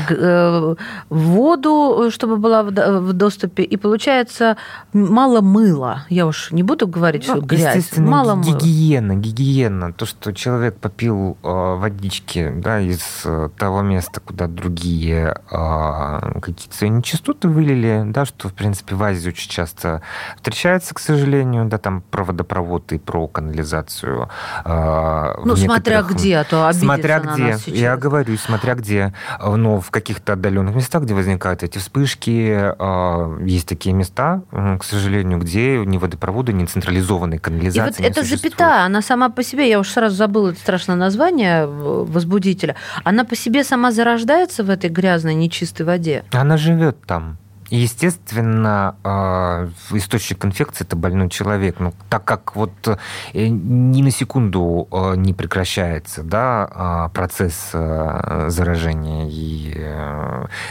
Э, 0.08 0.74
воду, 1.08 2.10
чтобы 2.10 2.36
была 2.36 2.62
в 2.62 3.12
доступе, 3.12 3.62
и 3.62 3.76
получается 3.76 4.56
мало 4.92 5.40
мыла. 5.40 6.04
Я 6.08 6.26
уж 6.26 6.50
не 6.50 6.62
буду 6.62 6.88
говорить, 6.88 7.26
ну, 7.28 7.36
что 7.36 7.44
грязь. 7.44 7.96
Мало 7.96 8.36
гигиена, 8.42 9.14
мыла. 9.14 9.20
гигиена. 9.20 9.92
То, 9.92 10.06
что 10.06 10.32
человек 10.32 10.76
попил 10.76 11.36
э, 11.42 11.48
водички 11.48 12.52
да, 12.56 12.80
из 12.80 13.22
э, 13.24 13.50
того 13.56 13.82
места, 13.82 14.20
куда 14.20 14.46
другие 14.46 15.34
какие-то 15.48 16.74
свои 16.74 16.90
нечистоты 16.90 17.48
вылили, 17.48 18.02
да, 18.06 18.24
что, 18.24 18.48
в 18.48 18.54
принципе, 18.54 18.94
в 18.94 19.02
Азии 19.02 19.28
очень 19.28 19.50
часто 19.50 20.02
встречается, 20.36 20.94
к 20.94 20.98
сожалению, 20.98 21.66
да, 21.66 21.78
там 21.78 22.02
про 22.02 22.24
водопровод 22.24 22.92
и 22.92 22.98
про 22.98 23.28
канализацию. 23.28 24.28
Ну, 24.64 25.56
смотря 25.56 26.02
где, 26.02 26.38
а 26.38 26.44
то 26.44 26.70
Смотря 26.72 27.20
где, 27.20 27.56
я 27.66 27.96
говорю, 27.96 28.36
смотря 28.36 28.74
где. 28.74 29.12
Но 29.40 29.80
в 29.80 29.90
каких-то 29.90 30.34
отдаленных 30.34 30.74
местах, 30.74 31.04
где 31.04 31.14
возникают 31.14 31.62
эти 31.62 31.78
вспышки, 31.78 32.52
а, 32.56 33.38
есть 33.40 33.68
такие 33.68 33.94
места, 33.94 34.42
к 34.50 34.84
сожалению, 34.84 35.38
где 35.38 35.84
ни 35.84 35.98
водопровода, 35.98 36.52
ни 36.52 36.64
централизованной 36.64 37.38
канализации 37.38 38.02
И 38.02 38.08
вот 38.08 38.18
эта 38.18 38.22
запятая, 38.24 38.84
она 38.84 39.02
сама 39.02 39.28
по 39.30 39.42
себе, 39.42 39.68
я 39.68 39.78
уж 39.78 39.88
сразу 39.88 40.16
забыла 40.16 40.50
это 40.50 40.60
страшное 40.60 40.96
название 40.96 41.66
возбудителя, 41.66 42.76
она 43.04 43.24
по 43.24 43.36
себе 43.36 43.64
сама 43.64 43.92
зарождается 43.92 44.64
в 44.64 44.70
этой 44.70 44.90
грязной, 44.90 45.34
нечистой 45.34 45.86
воде? 45.86 46.24
Она 46.32 46.56
живет 46.56 47.02
там. 47.06 47.38
Естественно, 47.74 48.94
а, 49.02 49.68
источник 49.90 50.44
инфекции– 50.44 50.84
это 50.86 50.94
больной 50.94 51.28
человек. 51.28 51.80
Но 51.80 51.92
так 52.08 52.24
как 52.24 52.54
вот 52.54 52.70
э, 52.86 53.48
ни 53.48 54.00
на 54.00 54.12
секунду 54.12 54.86
э, 54.92 55.14
не 55.16 55.34
прекращается 55.34 56.22
да, 56.22 56.68
а, 56.70 57.08
процесс 57.08 57.70
э, 57.72 58.46
заражения 58.48 59.26
и 59.28 59.74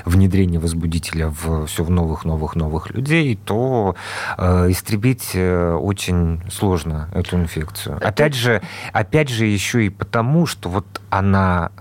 внедрения 0.05 0.59
возбудителя 0.59 1.27
в 1.27 1.65
все 1.65 1.83
в 1.83 1.89
новых, 1.89 2.23
новых, 2.23 2.55
новых 2.55 2.91
людей, 2.91 3.35
то 3.35 3.95
истребить 4.37 5.35
очень 5.35 6.41
сложно 6.49 7.09
эту 7.13 7.37
инфекцию. 7.37 7.99
Опять 8.01 8.33
же, 8.33 8.61
опять 8.91 9.29
же 9.29 9.45
еще 9.45 9.85
и 9.85 9.89
потому, 9.89 10.45
что 10.45 10.69
вот 10.69 11.01
она 11.09 11.71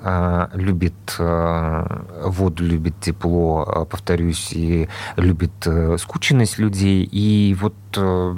любит 0.55 0.95
воду, 1.19 2.65
любит 2.65 2.95
тепло, 3.01 3.87
повторюсь, 3.91 4.53
и 4.53 4.89
любит 5.17 5.53
э, 5.67 5.97
скученность 5.99 6.59
людей, 6.59 7.05
и 7.05 7.57
вот 7.61 7.75
э, 7.97 8.37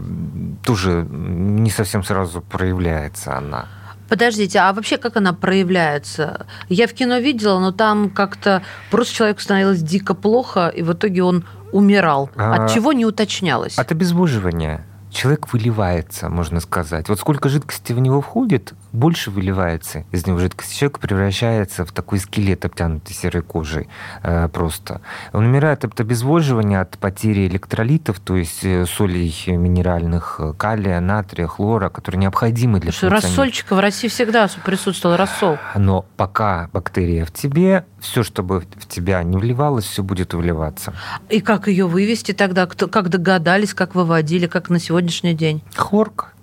тоже 0.64 1.06
не 1.10 1.70
совсем 1.70 2.02
сразу 2.02 2.40
проявляется 2.40 3.36
она. 3.36 3.66
Подождите, 4.08 4.58
а 4.58 4.72
вообще 4.72 4.98
как 4.98 5.16
она 5.16 5.32
проявляется? 5.32 6.46
Я 6.68 6.86
в 6.86 6.92
кино 6.92 7.18
видела, 7.18 7.58
но 7.58 7.72
там 7.72 8.10
как-то 8.10 8.62
просто 8.90 9.14
человеку 9.14 9.40
становилось 9.40 9.82
дико 9.82 10.14
плохо, 10.14 10.68
и 10.68 10.82
в 10.82 10.92
итоге 10.92 11.22
он 11.22 11.44
умирал. 11.72 12.30
От 12.36 12.60
а, 12.60 12.68
чего 12.68 12.92
не 12.92 13.06
уточнялось? 13.06 13.78
От 13.78 13.90
обезвоживания 13.92 14.84
человек 15.10 15.52
выливается, 15.52 16.28
можно 16.28 16.60
сказать. 16.60 17.08
Вот 17.08 17.18
сколько 17.18 17.48
жидкости 17.48 17.92
в 17.92 18.00
него 18.00 18.20
входит, 18.20 18.74
больше 18.94 19.30
выливается 19.30 20.04
из 20.12 20.26
него 20.26 20.38
жидкости. 20.38 20.78
Человек 20.78 21.00
превращается 21.00 21.84
в 21.84 21.92
такой 21.92 22.20
скелет, 22.20 22.64
обтянутый 22.64 23.14
серой 23.14 23.42
кожей 23.42 23.88
э, 24.22 24.48
просто. 24.48 25.00
Он 25.32 25.44
умирает 25.44 25.84
от 25.84 26.00
обезвоживания, 26.00 26.80
от 26.80 26.96
потери 26.98 27.46
электролитов, 27.46 28.20
то 28.20 28.36
есть 28.36 28.64
э, 28.64 28.86
солей 28.86 29.34
минеральных, 29.48 30.36
э, 30.38 30.52
калия, 30.56 31.00
натрия, 31.00 31.46
хлора, 31.46 31.88
которые 31.88 32.20
необходимы 32.20 32.80
для 32.80 32.92
что 32.92 33.08
рассольчика 33.08 33.74
в 33.74 33.80
России 33.80 34.08
всегда 34.08 34.48
присутствовал 34.64 35.16
рассол. 35.16 35.58
Но 35.74 36.04
пока 36.16 36.70
бактерия 36.72 37.24
в 37.24 37.32
тебе, 37.32 37.84
все, 37.98 38.22
чтобы 38.22 38.60
в 38.60 38.86
тебя 38.86 39.22
не 39.22 39.36
вливалось, 39.36 39.84
все 39.84 40.02
будет 40.02 40.34
выливаться. 40.34 40.94
И 41.30 41.40
как 41.40 41.66
ее 41.66 41.86
вывести 41.86 42.32
тогда? 42.32 42.66
Кто, 42.66 42.86
как 42.86 43.08
догадались, 43.08 43.74
как 43.74 43.94
выводили, 43.94 44.46
как 44.46 44.70
на 44.70 44.78
сегодняшний 44.78 45.34
день? 45.34 45.62
Хлорка. 45.74 46.33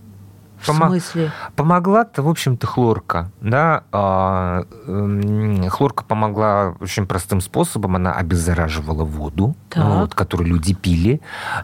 В 0.62 0.68
Помо... 0.68 0.88
смысле? 0.88 1.32
Помогла-то, 1.56 2.22
в 2.22 2.30
общем-то, 2.30 2.68
хлорка. 2.68 3.32
Да? 3.42 3.84
А, 3.92 4.64
хлорка 5.70 6.04
помогла 6.04 6.76
очень 6.80 7.08
простым 7.08 7.42
способом. 7.42 7.96
Она 7.96 8.14
обеззараживала 8.14 9.04
воду, 9.04 9.56
вот, 9.76 10.14
которую 10.14 10.50
люди 10.50 10.74
пили. 10.76 11.22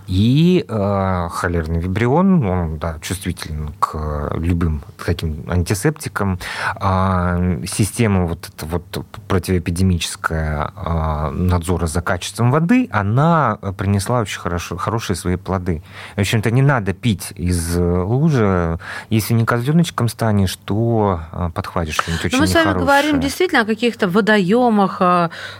И 0.08 0.66
э, 0.68 1.28
холерный 1.32 1.80
вибрион, 1.80 2.44
он 2.46 2.78
да, 2.80 2.98
чувствителен 3.02 3.74
к 3.80 4.32
любым 4.36 4.82
таким 5.06 5.46
антисептикам. 5.48 6.40
А, 6.76 7.40
система 7.68 8.26
вот 8.26 8.50
эта 8.50 8.66
вот 8.66 9.06
противоэпидемическая 9.28 10.72
а, 10.76 11.30
надзора 11.30 11.86
за 11.86 12.02
качеством 12.02 12.52
воды, 12.52 12.90
она 12.92 13.60
принесла 13.78 14.22
очень 14.22 14.40
хорошо, 14.40 14.78
хорошие 14.78 15.16
свои 15.16 15.36
плоды. 15.36 15.84
В 16.16 16.20
общем-то, 16.20 16.50
не 16.50 16.64
надо 16.64 16.94
пить 16.94 17.32
из 17.36 17.78
лужи 17.78 18.80
если 19.10 19.34
не 19.34 19.46
козленочком 19.46 20.10
станешь, 20.10 20.56
то 20.66 21.22
а, 21.32 21.50
подхватишь 21.50 21.96
что-нибудь 21.96 22.26
очень 22.26 22.40
Мы 22.40 22.48
с 22.48 22.54
вами 22.54 22.78
говорим 22.78 23.20
действительно 23.20 23.62
о 23.62 23.66
каких-то 23.66 24.08
водоемах, 24.08 25.02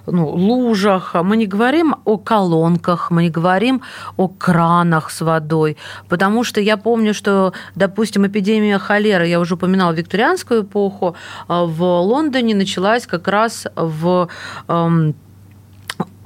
ну, 0.06 0.28
лужах. 0.30 1.16
Мы 1.16 1.38
не 1.38 1.48
говорим 1.48 1.96
о 2.06 2.18
колонках, 2.18 3.12
мы 3.12 3.24
не 3.24 3.30
говорим 3.30 3.82
о 4.18 4.28
кранах 4.28 5.12
с 5.12 5.22
водой. 5.22 5.78
Потому 6.10 6.44
что 6.44 6.62
я 6.62 6.78
помню, 6.78 7.14
что, 7.14 7.54
допустим, 7.76 8.26
эпидемия 8.28 8.80
холеры, 8.80 9.28
я 9.28 9.40
уже 9.40 9.56
упоминала 9.56 9.92
викторианскую 9.92 10.64
эпоху, 10.64 11.16
а, 11.48 11.66
в 11.66 11.82
Лондоне 11.82 12.56
началась 12.56 13.06
как 13.08 13.28
раз 13.28 13.68
в 13.76 14.30
эм, 14.68 15.16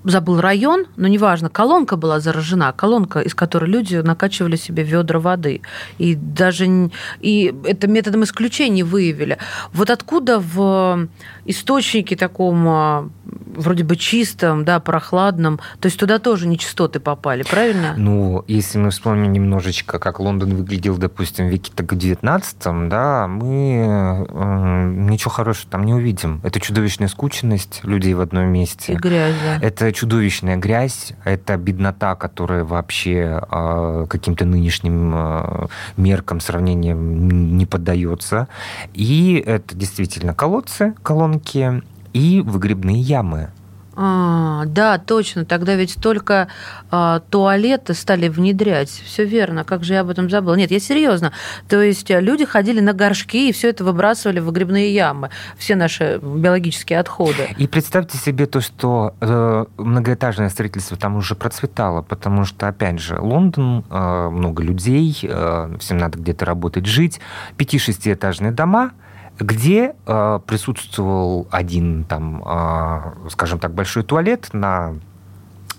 забыл 0.03 0.39
район, 0.39 0.85
но 0.97 1.07
неважно, 1.07 1.49
колонка 1.49 1.95
была 1.95 2.19
заражена, 2.19 2.71
колонка, 2.71 3.19
из 3.19 3.35
которой 3.35 3.69
люди 3.69 3.95
накачивали 3.97 4.55
себе 4.55 4.83
ведра 4.83 5.19
воды. 5.19 5.61
И 5.97 6.15
даже 6.15 6.89
и 7.19 7.53
это 7.65 7.87
методом 7.87 8.23
исключения 8.23 8.83
выявили. 8.83 9.37
Вот 9.73 9.89
откуда 9.89 10.39
в 10.39 11.07
источнике 11.45 12.15
таком 12.15 13.11
вроде 13.31 13.83
бы 13.83 13.95
чистом, 13.95 14.65
да, 14.65 14.79
прохладном. 14.79 15.59
То 15.79 15.87
есть 15.87 15.99
туда 15.99 16.19
тоже 16.19 16.47
нечистоты 16.47 16.99
попали, 16.99 17.43
правильно? 17.43 17.95
Ну, 17.97 18.43
если 18.47 18.77
мы 18.77 18.89
вспомним 18.89 19.31
немножечко, 19.31 19.99
как 19.99 20.19
Лондон 20.19 20.55
выглядел, 20.55 20.97
допустим, 20.97 21.47
в 21.47 21.51
веке 21.51 21.71
так 21.75 21.95
19 21.95 22.57
да, 22.89 23.27
мы 23.27 24.25
э, 24.29 24.85
ничего 25.09 25.31
хорошего 25.31 25.69
там 25.71 25.85
не 25.85 25.93
увидим. 25.93 26.41
Это 26.43 26.59
чудовищная 26.59 27.07
скученность 27.07 27.81
людей 27.83 28.13
в 28.13 28.21
одном 28.21 28.47
месте. 28.47 28.93
И 28.93 28.95
грязь, 28.95 29.35
да. 29.43 29.65
Это 29.65 29.91
чудовищная 29.91 30.57
грязь, 30.57 31.13
это 31.23 31.57
беднота, 31.57 32.15
которая 32.15 32.63
вообще 32.63 33.41
э, 33.49 34.05
каким-то 34.09 34.45
нынешним 34.45 35.13
э, 35.15 35.67
меркам 35.97 36.39
сравнения 36.39 36.93
не 36.93 37.65
поддается. 37.65 38.47
И 38.93 39.43
это 39.45 39.75
действительно 39.75 40.33
колодцы, 40.33 40.93
колонки 41.03 41.81
и 42.13 42.41
выгребные 42.41 42.99
ямы. 42.99 43.49
А, 43.93 44.63
да, 44.65 44.97
точно. 44.97 45.45
Тогда 45.45 45.75
ведь 45.75 45.95
только 46.01 46.47
а, 46.89 47.19
туалеты 47.29 47.93
стали 47.93 48.29
внедрять. 48.29 48.89
Все 48.89 49.25
верно. 49.25 49.63
Как 49.63 49.83
же 49.83 49.93
я 49.93 50.01
об 50.01 50.09
этом 50.09 50.29
забыла? 50.29 50.55
Нет, 50.55 50.71
я 50.71 50.79
серьезно. 50.79 51.33
То 51.67 51.81
есть 51.81 52.09
э, 52.09 52.21
люди 52.21 52.45
ходили 52.45 52.79
на 52.79 52.93
горшки 52.93 53.49
и 53.49 53.51
все 53.51 53.69
это 53.69 53.83
выбрасывали 53.83 54.39
в 54.39 54.45
выгребные 54.45 54.93
ямы. 54.93 55.29
Все 55.57 55.75
наши 55.75 56.19
биологические 56.23 56.99
отходы. 56.99 57.49
И 57.57 57.67
представьте 57.67 58.17
себе 58.17 58.45
то, 58.45 58.61
что 58.61 59.13
э, 59.19 59.65
многоэтажное 59.77 60.49
строительство 60.49 60.95
там 60.95 61.17
уже 61.17 61.35
процветало, 61.35 62.01
потому 62.01 62.45
что, 62.45 62.69
опять 62.69 62.99
же, 62.99 63.19
Лондон, 63.19 63.83
э, 63.89 64.29
много 64.29 64.63
людей, 64.63 65.19
э, 65.21 65.75
всем 65.79 65.97
надо 65.97 66.17
где-то 66.17 66.45
работать, 66.45 66.85
жить. 66.85 67.19
Пяти-шестиэтажные 67.57 68.51
дома– 68.51 68.91
где 69.41 69.95
э, 70.05 70.39
присутствовал 70.45 71.47
один, 71.51 72.03
там, 72.03 72.43
э, 72.45 73.29
скажем 73.29 73.59
так, 73.59 73.73
большой 73.73 74.03
туалет 74.03 74.49
на 74.53 74.95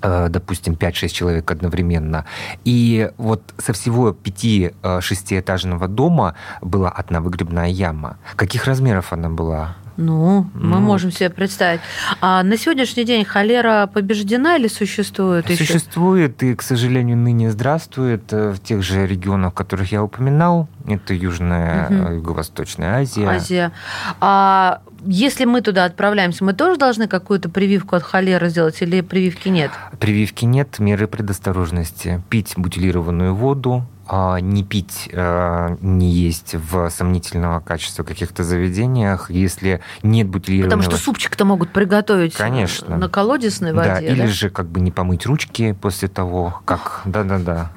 э, 0.03 0.29
допустим, 0.29 0.75
5-6 0.75 1.09
человек 1.09 1.51
одновременно. 1.51 2.25
И 2.65 3.11
вот 3.19 3.55
со 3.59 3.73
всего 3.73 4.11
5-6-этажного 4.11 5.87
дома 5.87 6.35
была 6.61 6.91
одна 6.91 7.21
выгребная 7.21 7.69
яма. 7.69 8.17
Каких 8.37 8.65
размеров 8.65 9.13
она 9.13 9.29
была? 9.29 9.77
Ну, 9.97 10.47
мы 10.55 10.79
ну, 10.79 10.81
можем 10.81 11.11
себе 11.11 11.31
представить. 11.31 11.81
А 12.21 12.43
на 12.43 12.57
сегодняшний 12.57 13.05
день 13.05 13.25
холера 13.25 13.89
побеждена 13.93 14.57
или 14.57 14.69
существует 14.69 15.49
еще? 15.51 15.65
Существует 15.65 16.43
и, 16.43 16.55
к 16.55 16.63
сожалению, 16.63 17.17
ныне 17.17 17.51
здравствует 17.51 18.33
э, 18.33 18.51
в 18.53 18.61
тех 18.61 18.83
же 18.83 19.07
регионах, 19.07 19.55
которых 19.55 19.93
я 19.93 20.03
упоминал. 20.03 20.69
Это 20.87 21.15
Южная, 21.15 21.87
угу. 21.87 22.15
Юго-Восточная 22.15 23.01
Азия. 23.01 23.29
Азия. 23.29 23.73
А 24.21 24.81
если 25.05 25.45
мы 25.45 25.61
туда 25.63 25.85
отправляемся, 25.85 26.45
мы 26.45 26.53
тоже 26.53 26.79
должны 26.79 27.09
какую-то 27.09 27.49
прививку 27.49 27.97
от 27.97 28.03
холеры 28.03 28.49
сделать 28.49 28.81
или 28.83 29.01
прививки 29.01 29.49
нет? 29.49 29.71
Прививки 29.99 30.45
нет, 30.45 30.79
меры 30.79 31.07
предосторожности. 31.07 32.23
Пить 32.31 32.55
бутилированную 32.57 33.35
воду, 33.35 33.85
не 34.11 34.65
пить, 34.65 35.09
а, 35.13 35.77
не 35.81 36.11
есть 36.11 36.55
в 36.55 36.91
сомнительного 36.91 37.61
качества 37.61 38.03
каких-то 38.03 38.45
заведениях, 38.45 39.31
если 39.31 39.81
нет 40.03 40.29
бутилированного... 40.29 40.81
Потому 40.81 40.97
что 40.97 41.05
супчик-то 41.05 41.45
могут 41.45 41.73
приготовить 41.73 42.35
Конечно. 42.35 42.97
на 42.97 43.09
колодесной 43.09 43.73
воде. 43.73 43.89
Да, 43.89 44.01
или 44.01 44.23
да? 44.23 44.27
же 44.27 44.51
как 44.51 44.67
бы 44.67 44.81
не 44.81 44.91
помыть 44.91 45.27
ручки 45.27 45.73
после 45.73 46.09
того, 46.09 46.61
как... 46.65 47.03
Да-да-да. 47.05 47.73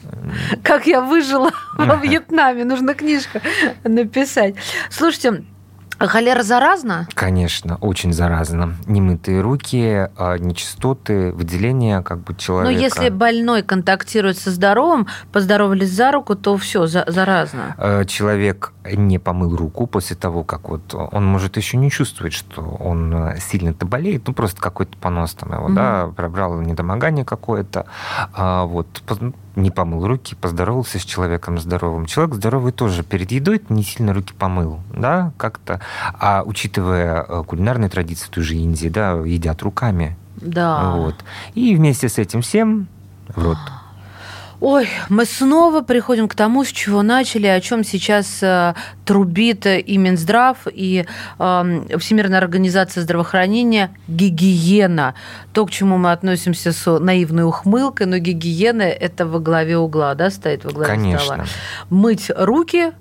Как 0.63 0.87
я 0.87 1.01
выжила 1.01 1.51
во 1.77 1.95
Вьетнаме, 1.95 2.65
нужно 2.65 2.93
книжку 2.93 3.39
написать. 3.83 4.55
Слушайте, 4.89 5.43
Холера 6.07 6.43
заразна? 6.43 7.07
Конечно, 7.13 7.77
очень 7.81 8.13
заразна. 8.13 8.75
Немытые 8.85 9.41
руки, 9.41 10.09
а, 10.17 10.37
нечистоты, 10.37 11.31
выделение 11.31 12.01
как 12.01 12.19
бы 12.19 12.35
человека. 12.35 12.71
Но 12.71 12.79
если 12.79 13.09
больной 13.09 13.63
контактирует 13.63 14.37
со 14.37 14.51
здоровым, 14.51 15.07
поздоровались 15.31 15.91
за 15.91 16.11
руку, 16.11 16.35
то 16.35 16.57
все 16.57 16.87
за 16.87 17.05
заразно. 17.07 17.75
Э, 17.77 18.05
человек 18.05 18.73
не 18.85 19.19
помыл 19.19 19.55
руку 19.55 19.87
после 19.87 20.15
того, 20.15 20.43
как 20.43 20.69
вот 20.69 20.93
он 20.93 21.25
может 21.25 21.57
еще 21.57 21.77
не 21.77 21.89
чувствовать, 21.89 22.33
что 22.33 22.61
он 22.61 23.13
э, 23.13 23.39
сильно-то 23.39 23.85
болеет, 23.85 24.27
ну 24.27 24.33
просто 24.33 24.61
какой-то 24.61 24.97
понос 24.97 25.33
там 25.33 25.53
его, 25.53 25.65
угу. 25.65 25.73
да, 25.73 26.11
пробрал 26.15 26.61
недомогание 26.61 27.25
какое-то, 27.25 27.85
а, 28.33 28.65
вот 28.65 28.87
не 29.55 29.71
помыл 29.71 30.07
руки, 30.07 30.35
поздоровался 30.35 30.99
с 30.99 31.03
человеком 31.03 31.59
здоровым. 31.59 32.05
Человек 32.05 32.35
здоровый 32.35 32.71
тоже 32.71 33.03
перед 33.03 33.31
едой 33.31 33.61
не 33.69 33.83
сильно 33.83 34.13
руки 34.13 34.33
помыл, 34.33 34.79
да, 34.93 35.31
как-то. 35.37 35.81
А 36.19 36.43
учитывая 36.45 37.25
э, 37.27 37.43
кулинарные 37.45 37.89
традиции 37.89 38.29
той 38.29 38.43
же 38.43 38.55
Индии, 38.55 38.89
да, 38.89 39.13
едят 39.13 39.61
руками. 39.61 40.17
Да. 40.37 40.91
Вот. 40.91 41.15
И 41.53 41.75
вместе 41.75 42.09
с 42.09 42.17
этим 42.17 42.41
всем 42.41 42.87
в 43.29 43.43
рот. 43.43 43.57
Ой, 44.61 44.87
мы 45.09 45.25
снова 45.25 45.81
приходим 45.81 46.27
к 46.27 46.35
тому, 46.35 46.63
с 46.63 46.69
чего 46.69 47.01
начали, 47.01 47.47
о 47.47 47.59
чем 47.59 47.83
сейчас 47.83 48.41
э, 48.41 48.73
трубит 49.05 49.65
и 49.65 49.97
Минздрав, 49.97 50.59
и 50.71 51.05
э, 51.39 51.97
Всемирная 51.99 52.39
организация 52.39 53.03
здравоохранения 53.03 53.91
гигиена. 54.07 55.15
То, 55.53 55.65
к 55.65 55.71
чему 55.71 55.97
мы 55.97 56.11
относимся 56.11 56.71
с 56.71 56.99
наивной 56.99 57.43
ухмылкой, 57.43 58.07
но 58.07 58.17
гигиена 58.17 58.83
это 58.83 59.25
во 59.25 59.39
главе 59.39 59.77
угла, 59.77 60.15
да, 60.15 60.29
стоит 60.29 60.63
во 60.63 60.71
главе 60.71 60.91
Конечно. 60.91 61.19
стола. 61.19 61.45
Мыть 61.89 62.31
руки 62.35 62.91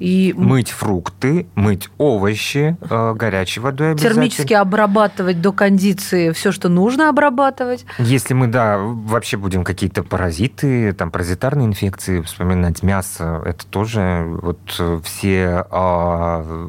и... 0.00 0.34
Мыть 0.36 0.70
фрукты, 0.70 1.46
мыть 1.54 1.90
овощи 1.98 2.76
э, 2.80 3.14
горячей 3.14 3.60
водой 3.60 3.92
обязательно. 3.92 4.14
Термически 4.14 4.54
обрабатывать 4.54 5.40
до 5.42 5.52
кондиции 5.52 6.32
все, 6.32 6.52
что 6.52 6.68
нужно 6.70 7.10
обрабатывать. 7.10 7.84
Если 7.98 8.32
мы, 8.32 8.46
да, 8.46 8.78
вообще 8.78 9.36
будем 9.36 9.62
какие-то 9.62 10.02
паразиты, 10.02 10.94
там, 10.94 11.10
паразитарные 11.10 11.66
инфекции 11.66 12.22
вспоминать, 12.22 12.82
мясо, 12.82 13.42
это 13.44 13.66
тоже 13.66 14.24
вот 14.42 14.58
все 15.04 15.66
э, 15.70 16.68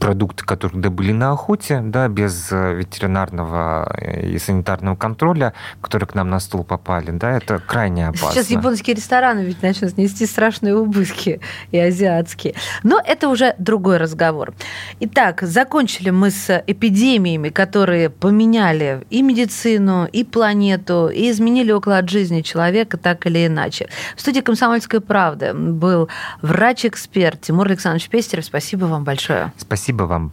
продукты, 0.00 0.44
которые 0.44 0.82
добыли 0.82 1.12
на 1.12 1.30
охоте, 1.30 1.80
да, 1.80 2.08
без 2.08 2.50
ветеринарного 2.50 3.96
и 4.20 4.36
санитарного 4.38 4.96
контроля, 4.96 5.54
которые 5.80 6.08
к 6.08 6.14
нам 6.16 6.28
на 6.28 6.40
стол 6.40 6.64
попали, 6.64 7.12
да, 7.12 7.36
это 7.36 7.60
крайне 7.60 8.08
опасно. 8.08 8.32
Сейчас 8.32 8.50
японские 8.50 8.96
рестораны 8.96 9.40
ведь 9.40 9.62
начнут 9.62 9.96
нести 9.96 10.26
страшные 10.26 10.74
убытки 10.76 11.40
и 11.70 11.78
азиатские 11.78 12.47
языке. 12.48 12.60
Но 12.82 13.00
это 13.04 13.28
уже 13.28 13.54
другой 13.58 13.98
разговор. 13.98 14.54
Итак, 15.00 15.42
закончили 15.42 16.10
мы 16.10 16.30
с 16.30 16.62
эпидемиями, 16.66 17.48
которые 17.48 18.10
поменяли 18.10 19.06
и 19.10 19.22
медицину, 19.22 20.06
и 20.06 20.24
планету, 20.24 21.08
и 21.08 21.30
изменили 21.30 21.72
уклад 21.72 22.08
жизни 22.08 22.42
человека 22.42 22.96
так 22.96 23.26
или 23.26 23.46
иначе. 23.46 23.88
В 24.16 24.20
студии 24.20 24.40
«Комсомольской 24.40 25.00
правды» 25.00 25.52
был 25.54 26.08
врач-эксперт 26.42 27.40
Тимур 27.40 27.66
Александрович 27.66 28.08
Пестерев. 28.08 28.44
Спасибо 28.44 28.86
вам 28.86 29.04
большое. 29.04 29.52
Спасибо 29.56 30.04
вам. 30.04 30.32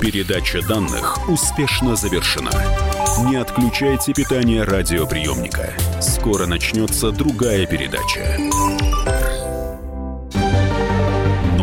Передача 0.00 0.60
данных 0.66 1.28
успешно 1.28 1.96
завершена. 1.96 2.50
Не 3.30 3.36
отключайте 3.36 4.12
питание 4.12 4.62
радиоприемника. 4.62 5.70
Скоро 6.00 6.46
начнется 6.46 7.10
другая 7.10 7.66
передача. 7.66 8.36